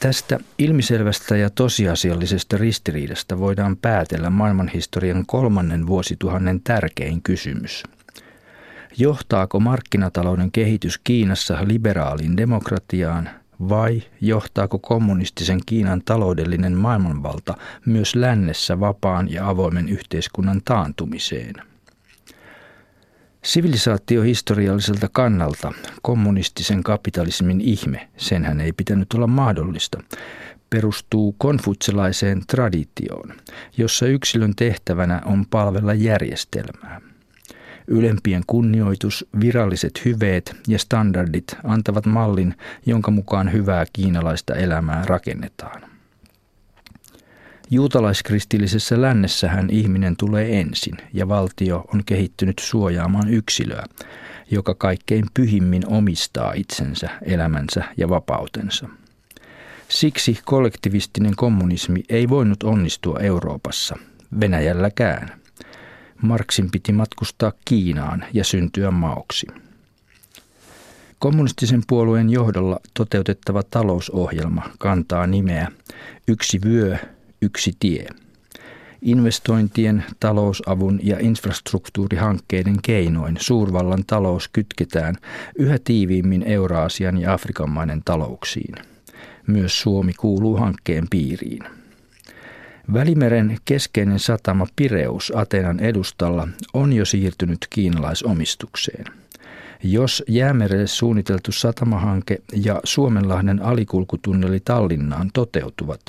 [0.00, 7.82] Tästä ilmiselvästä ja tosiasiallisesta ristiriidasta voidaan päätellä maailmanhistorian kolmannen vuosituhannen tärkein kysymys.
[8.96, 13.30] Johtaako markkinatalouden kehitys Kiinassa liberaaliin demokratiaan
[13.68, 17.54] vai johtaako kommunistisen Kiinan taloudellinen maailmanvalta
[17.86, 21.69] myös lännessä vapaan ja avoimen yhteiskunnan taantumiseen?
[23.44, 25.72] Sivilisaatiohistorialliselta kannalta
[26.02, 30.02] kommunistisen kapitalismin ihme, senhän ei pitänyt olla mahdollista,
[30.70, 33.32] perustuu konfutselaiseen traditioon,
[33.76, 37.00] jossa yksilön tehtävänä on palvella järjestelmää.
[37.86, 42.54] Ylempien kunnioitus, viralliset hyveet ja standardit antavat mallin,
[42.86, 45.99] jonka mukaan hyvää kiinalaista elämää rakennetaan.
[47.72, 53.84] Juutalaiskristillisessä lännessähän ihminen tulee ensin ja valtio on kehittynyt suojaamaan yksilöä,
[54.50, 58.88] joka kaikkein pyhimmin omistaa itsensä, elämänsä ja vapautensa.
[59.88, 63.96] Siksi kollektivistinen kommunismi ei voinut onnistua Euroopassa,
[64.40, 65.40] Venäjälläkään.
[66.22, 69.46] Marksin piti matkustaa Kiinaan ja syntyä maoksi.
[71.18, 75.68] Kommunistisen puolueen johdolla toteutettava talousohjelma kantaa nimeä
[76.28, 76.98] Yksi vyö,
[77.42, 78.08] yksi tie.
[79.02, 85.14] Investointien, talousavun ja infrastruktuurihankkeiden keinoin suurvallan talous kytketään
[85.58, 88.74] yhä tiiviimmin Euraasian ja Afrikan maiden talouksiin.
[89.46, 91.62] Myös Suomi kuuluu hankkeen piiriin.
[92.92, 99.04] Välimeren keskeinen satama Pireus Atenan edustalla on jo siirtynyt kiinalaisomistukseen–
[99.82, 106.00] jos jäämerelle suunniteltu satamahanke ja Suomenlahden alikulkutunneli Tallinnaan toteutuvat,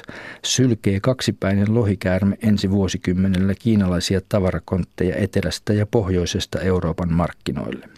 [0.45, 7.89] sylkee kaksipäinen lohikäärme ensi vuosikymmenellä kiinalaisia tavarakontteja etelästä ja pohjoisesta Euroopan markkinoille.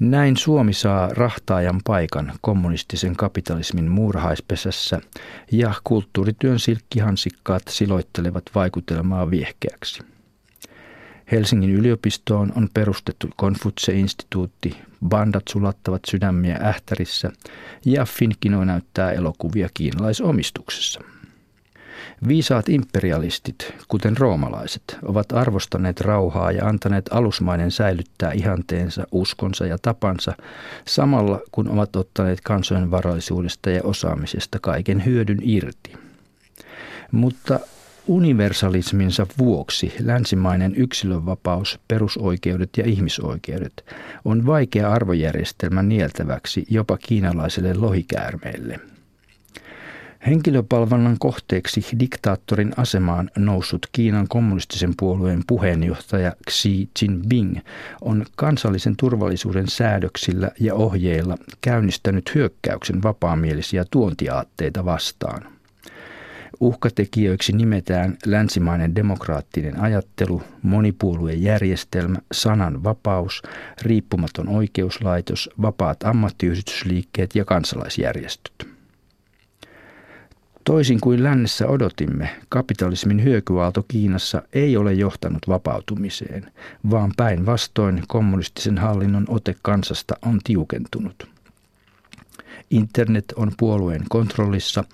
[0.00, 5.00] Näin Suomi saa rahtaajan paikan kommunistisen kapitalismin muurahaispesässä
[5.52, 10.02] ja kulttuurityön silkkihansikkaat siloittelevat vaikutelmaa viehkeäksi.
[11.32, 14.76] Helsingin yliopistoon on perustettu Konfutse-instituutti,
[15.08, 17.30] bandat sulattavat sydämiä Ähtärissä
[17.84, 21.00] ja Finkino näyttää elokuvia kiinalaisomistuksessa.
[22.28, 30.32] Viisaat imperialistit, kuten roomalaiset, ovat arvostaneet rauhaa ja antaneet alusmaiden säilyttää ihanteensa, uskonsa ja tapansa,
[30.86, 35.92] samalla kun ovat ottaneet kansojen varallisuudesta ja osaamisesta kaiken hyödyn irti.
[37.12, 37.60] Mutta
[38.10, 43.84] universalisminsa vuoksi länsimainen yksilönvapaus, perusoikeudet ja ihmisoikeudet
[44.24, 48.80] on vaikea arvojärjestelmä nieltäväksi jopa kiinalaiselle lohikäärmeelle.
[50.26, 57.58] Henkilöpalvelun kohteeksi diktaattorin asemaan noussut Kiinan kommunistisen puolueen puheenjohtaja Xi Jinping
[58.00, 65.59] on kansallisen turvallisuuden säädöksillä ja ohjeilla käynnistänyt hyökkäyksen vapaamielisiä tuontiaatteita vastaan.
[66.60, 73.42] Uhkatekijöiksi nimetään länsimainen demokraattinen ajattelu, monipuoluejärjestelmä, sanan vapaus,
[73.82, 78.68] riippumaton oikeuslaitos, vapaat ammattiyhdistysliikkeet ja kansalaisjärjestöt.
[80.64, 86.52] Toisin kuin lännessä odotimme, kapitalismin hyökyaalto Kiinassa ei ole johtanut vapautumiseen,
[86.90, 91.39] vaan päinvastoin kommunistisen hallinnon ote kansasta on tiukentunut.
[92.70, 94.84] Internet on puolueen kontrollissa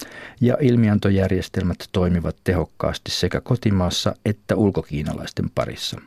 [0.40, 6.00] ja ilmiantojärjestelmät toimivat tehokkaasti sekä kotimaassa että ulkokiinalaisten parissa.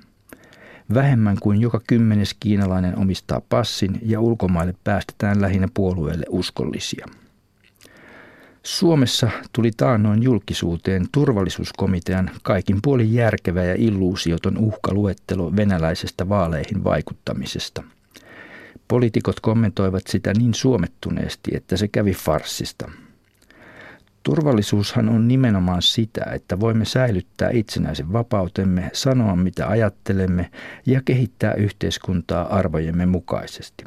[0.93, 7.05] Vähemmän kuin joka kymmenes kiinalainen omistaa passin ja ulkomaille päästetään lähinnä puolueelle uskollisia–
[8.63, 17.84] Suomessa tuli taannoin julkisuuteen turvallisuuskomitean kaikin puolin järkevä ja illuusioton uhkaluettelo venäläisestä vaaleihin vaikuttamisesta.
[18.89, 22.91] Poliitikot kommentoivat sitä niin suomettuneesti, että se kävi farsista.
[24.23, 30.51] Turvallisuushan on nimenomaan sitä, että voimme säilyttää itsenäisen vapautemme, sanoa mitä ajattelemme
[30.85, 33.83] ja kehittää yhteiskuntaa arvojemme mukaisesti.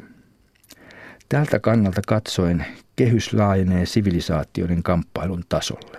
[1.29, 5.97] Tältä kannalta katsoen kehys laajenee sivilisaatioiden kamppailun tasolle.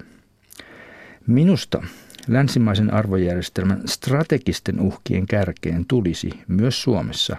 [1.26, 1.82] Minusta
[2.28, 7.36] länsimaisen arvojärjestelmän strategisten uhkien kärkeen tulisi myös Suomessa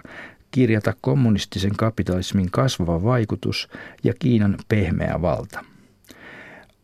[0.56, 3.68] kirjata kommunistisen kapitalismin kasvava vaikutus
[4.04, 5.64] ja Kiinan pehmeä valta.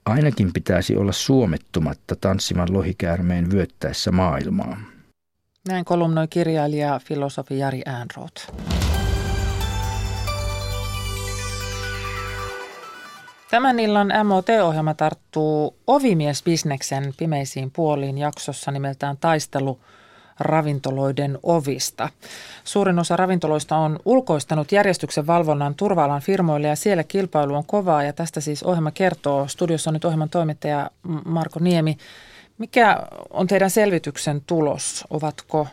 [0.06, 4.76] Ainakin pitäisi olla suomettumatta tanssivan lohikäärmeen vyöttäessä maailmaa.
[5.68, 8.52] Näin kolumnoi kirjailija filosofi Jari Äänroth.
[13.50, 19.80] Tämän illan MOT-ohjelma tarttuu ovimiesbisneksen pimeisiin puoliin jaksossa nimeltään Taistelu
[20.40, 22.08] ravintoloiden ovista.
[22.64, 28.12] Suurin osa ravintoloista on ulkoistanut järjestyksen valvonnan turvaalan firmoille ja siellä kilpailu on kovaa ja
[28.12, 29.48] tästä siis ohjelma kertoo.
[29.48, 30.90] Studiossa on nyt ohjelman toimittaja
[31.24, 31.96] Marko Niemi.
[32.58, 32.98] Mikä
[33.30, 35.04] on teidän selvityksen tulos?
[35.10, 35.66] Ovatko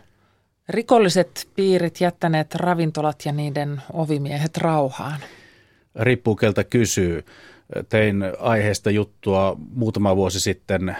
[0.70, 5.20] rikolliset piirit jättäneet ravintolat ja niiden ovimiehet rauhaan?
[5.95, 7.26] Riippuu keltä kysyy
[7.90, 10.98] tein aiheesta juttua muutama vuosi sitten,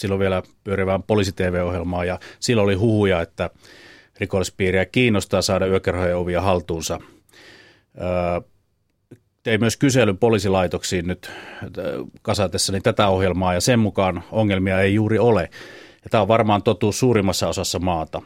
[0.00, 3.50] silloin vielä pyörivään poliisi-TV-ohjelmaa ja silloin oli huhuja, että
[4.20, 7.00] rikollispiiriä kiinnostaa saada yökerhojen ovia haltuunsa.
[9.42, 11.30] Tein myös kyselyn poliisilaitoksiin nyt
[12.22, 15.50] kasatessani tätä ohjelmaa ja sen mukaan ongelmia ei juuri ole.
[16.04, 18.22] Ja tämä on varmaan totuus suurimmassa osassa maata.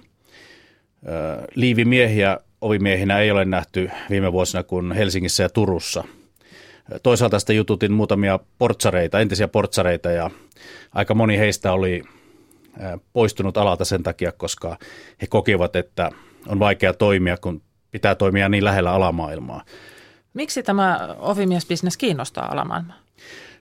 [1.55, 6.05] Liivimiehiä ovimiehinä ei ole nähty viime vuosina kuin Helsingissä ja Turussa–
[7.03, 10.31] Toisaalta sitten jututin muutamia portsareita, entisiä portsareita ja
[10.95, 12.03] aika moni heistä oli
[13.13, 14.77] poistunut alalta sen takia, koska
[15.23, 16.11] he kokivat, että
[16.47, 19.65] on vaikea toimia, kun pitää toimia niin lähellä alamaailmaa.
[20.35, 22.97] Miksi tämä ovimiesbisnes kiinnostaa alamaailmaa?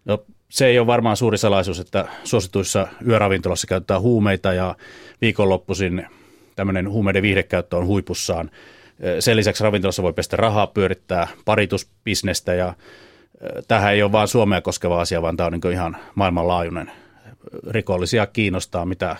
[0.05, 4.75] No se ei ole varmaan suuri salaisuus, että suosituissa yöravintolassa käytetään huumeita ja
[5.21, 6.07] viikonloppuisin
[6.55, 8.51] tämmöinen huumeiden viihdekäyttö on huipussaan.
[9.19, 12.73] Sen lisäksi ravintolassa voi pestä rahaa, pyörittää paritusbisnestä ja
[13.67, 16.91] tähän ei ole vain Suomea koskeva asia, vaan tämä on niin ihan maailmanlaajuinen.
[17.67, 19.15] Rikollisia kiinnostaa, mitä,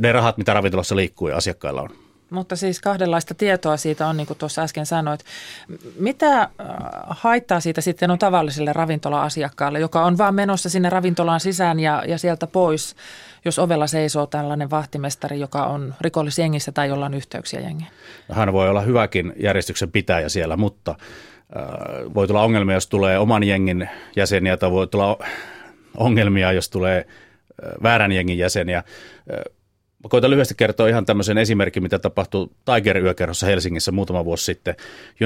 [0.00, 1.90] ne rahat, mitä ravintolassa liikkuu ja asiakkailla on.
[2.30, 5.20] Mutta siis kahdenlaista tietoa siitä on, niin kuin tuossa äsken sanoit.
[5.98, 6.48] Mitä äh,
[7.08, 12.18] haittaa siitä sitten on tavalliselle ravintola-asiakkaalle, joka on vaan menossa sinne ravintolaan sisään ja, ja
[12.18, 12.96] sieltä pois,
[13.44, 17.86] jos ovella seisoo tällainen vahtimestari, joka on rikollisjengissä tai jolla on yhteyksiä jengiä?
[18.32, 20.94] Hän voi olla hyväkin järjestyksen pitäjä siellä, mutta
[22.14, 25.18] voi tulla ongelmia, jos tulee oman jengin jäseniä, tai voi tulla
[25.96, 27.06] ongelmia, jos tulee
[27.82, 28.82] väärän jengin jäseniä.
[30.04, 34.74] Mä koitan lyhyesti kertoa ihan tämmöisen esimerkin, mitä tapahtui Tiger-yökerhossa Helsingissä muutama vuosi sitten.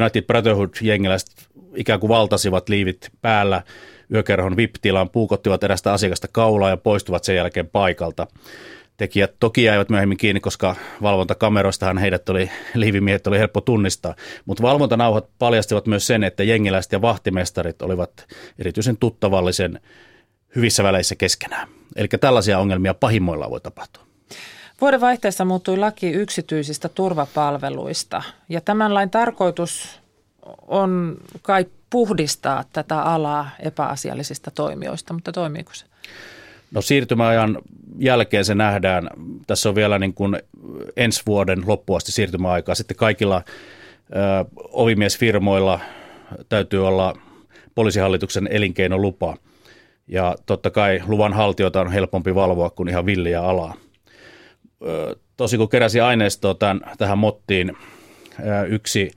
[0.01, 3.63] United Brotherhood-jengiläiset ikään kuin valtasivat liivit päällä
[4.15, 8.27] yökerhon VIP-tilaan, puukottivat erästä asiakasta kaulaa ja poistuvat sen jälkeen paikalta
[8.99, 14.15] tekijät toki jäivät myöhemmin kiinni, koska valvontakameroistahan heidät oli, liivimiehet oli helppo tunnistaa.
[14.47, 18.27] Mutta valvontanauhat paljastivat myös sen, että jengiläiset ja vahtimestarit olivat
[18.59, 19.81] erityisen tuttavallisen
[20.57, 21.69] hyvissä väleissä keskenään.
[21.97, 24.03] Eli tällaisia ongelmia pahimmoillaan voi tapahtua.
[24.81, 30.01] Vuoden vaihteessa muuttui laki yksityisistä turvapalveluista ja tämän lain tarkoitus
[30.67, 35.85] on kai puhdistaa tätä alaa epäasiallisista toimijoista, mutta toimiiko se?
[36.71, 37.59] No siirtymäajan
[37.99, 39.11] jälkeen se nähdään.
[39.47, 40.39] Tässä on vielä niin kuin
[40.97, 42.75] ensi vuoden loppuasti siirtymäaikaa.
[42.75, 45.81] Sitten kaikilla ö, ovimiesfirmoilla
[46.49, 47.15] täytyy olla
[47.75, 49.37] poliisihallituksen elinkeinolupa.
[50.09, 53.75] Ja totta kai luvan haltijoita on helpompi valvoa kuin ihan villiä alaa.
[55.37, 57.73] Tosi kun keräsi aineistoa tämän, tähän mottiin,
[58.69, 59.11] yksi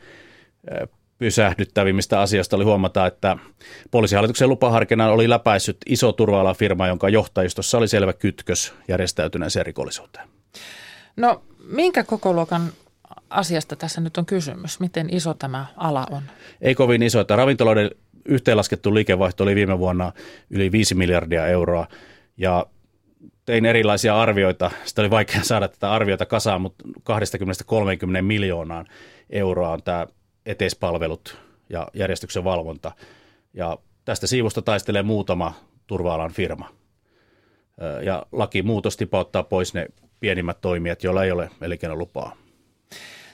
[1.22, 3.38] pysähdyttävimmistä asioista oli huomata, että
[3.92, 6.56] poliisihallituksen lupaharkinnan oli läpäissyt iso turva
[6.88, 10.28] jonka johtajistossa oli selvä kytkös järjestäytyneeseen rikollisuuteen.
[11.18, 12.72] No minkä kokoluokan
[13.30, 14.80] asiasta tässä nyt on kysymys?
[14.80, 16.24] Miten iso tämä ala on?
[16.62, 17.20] Ei kovin iso.
[17.20, 17.92] Että ravintoloiden
[18.26, 20.12] yhteenlaskettu liikevaihto oli viime vuonna
[20.50, 21.88] yli 5 miljardia euroa
[22.38, 22.66] ja
[23.46, 24.72] tein erilaisia arvioita.
[24.86, 26.84] Sitä oli vaikea saada tätä arviota kasaan, mutta
[28.20, 28.86] 20-30 miljoonaan
[29.30, 30.08] euroa on tämä
[30.46, 31.38] eteispalvelut
[31.70, 32.92] ja järjestyksen valvonta.
[33.54, 35.54] Ja tästä siivusta taistelee muutama
[35.88, 36.70] turva-alan firma.
[38.04, 39.88] Ja lakimuutos tipauttaa pois ne
[40.20, 42.36] pienimmät toimijat, joilla ei ole elinkeinolupaa.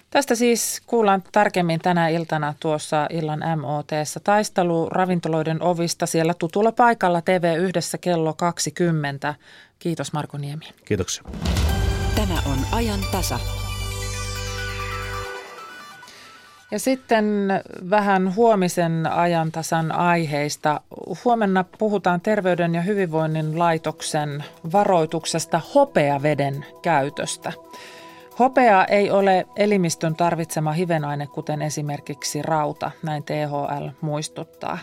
[0.10, 4.20] Tästä siis kuullaan tarkemmin tänä iltana tuossa illan MOTssa.
[4.20, 9.36] Taistelu ravintoloiden ovista siellä tutulla paikalla TV yhdessä kello 20.
[9.80, 10.66] Kiitos Marko Niemi.
[10.86, 11.24] Kiitoksia.
[12.16, 13.40] Tämä on ajan tasa.
[16.72, 17.48] Ja sitten
[17.90, 20.82] vähän huomisen ajantasan aiheista.
[21.26, 24.44] Huomenna puhutaan Terveyden ja hyvinvoinnin laitoksen
[24.74, 27.54] varoituksesta hopeaveden käytöstä.
[28.40, 34.78] Hopea ei ole elimistön tarvitsema hivenaine, kuten esimerkiksi rauta, näin THL muistuttaa.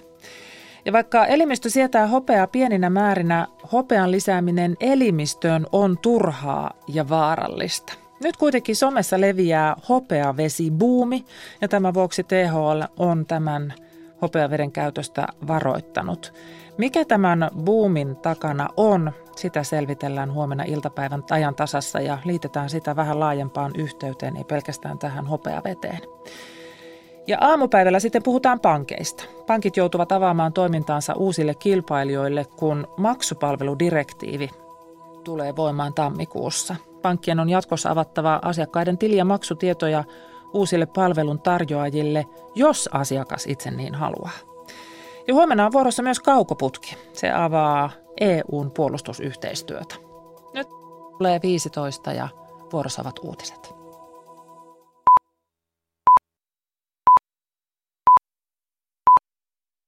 [0.84, 8.03] Ja vaikka elimistö sietää hopeaa pieninä määrinä, hopean lisääminen elimistöön on turhaa ja vaarallista.
[8.24, 11.24] Nyt kuitenkin somessa leviää hopeavesibuumi
[11.60, 13.74] ja tämän vuoksi THL on tämän
[14.22, 16.32] hopeaveden käytöstä varoittanut.
[16.78, 23.20] Mikä tämän boomin takana on, sitä selvitellään huomenna iltapäivän ajan tasassa ja liitetään sitä vähän
[23.20, 26.00] laajempaan yhteyteen, ei pelkästään tähän hopeaveteen.
[27.26, 29.24] Ja aamupäivällä sitten puhutaan pankeista.
[29.46, 34.50] Pankit joutuvat avaamaan toimintaansa uusille kilpailijoille, kun maksupalveludirektiivi
[35.24, 36.76] tulee voimaan tammikuussa.
[37.02, 40.04] Pankkien on jatkossa avattava asiakkaiden tili- ja maksutietoja
[40.52, 44.30] uusille palvelun tarjoajille, jos asiakas itse niin haluaa.
[45.28, 46.96] Ja huomenna on vuorossa myös kaukoputki.
[47.12, 49.94] Se avaa EUn puolustusyhteistyötä.
[50.54, 50.68] Nyt
[51.18, 52.28] tulee 15 ja
[52.72, 53.73] vuorossa ovat uutiset.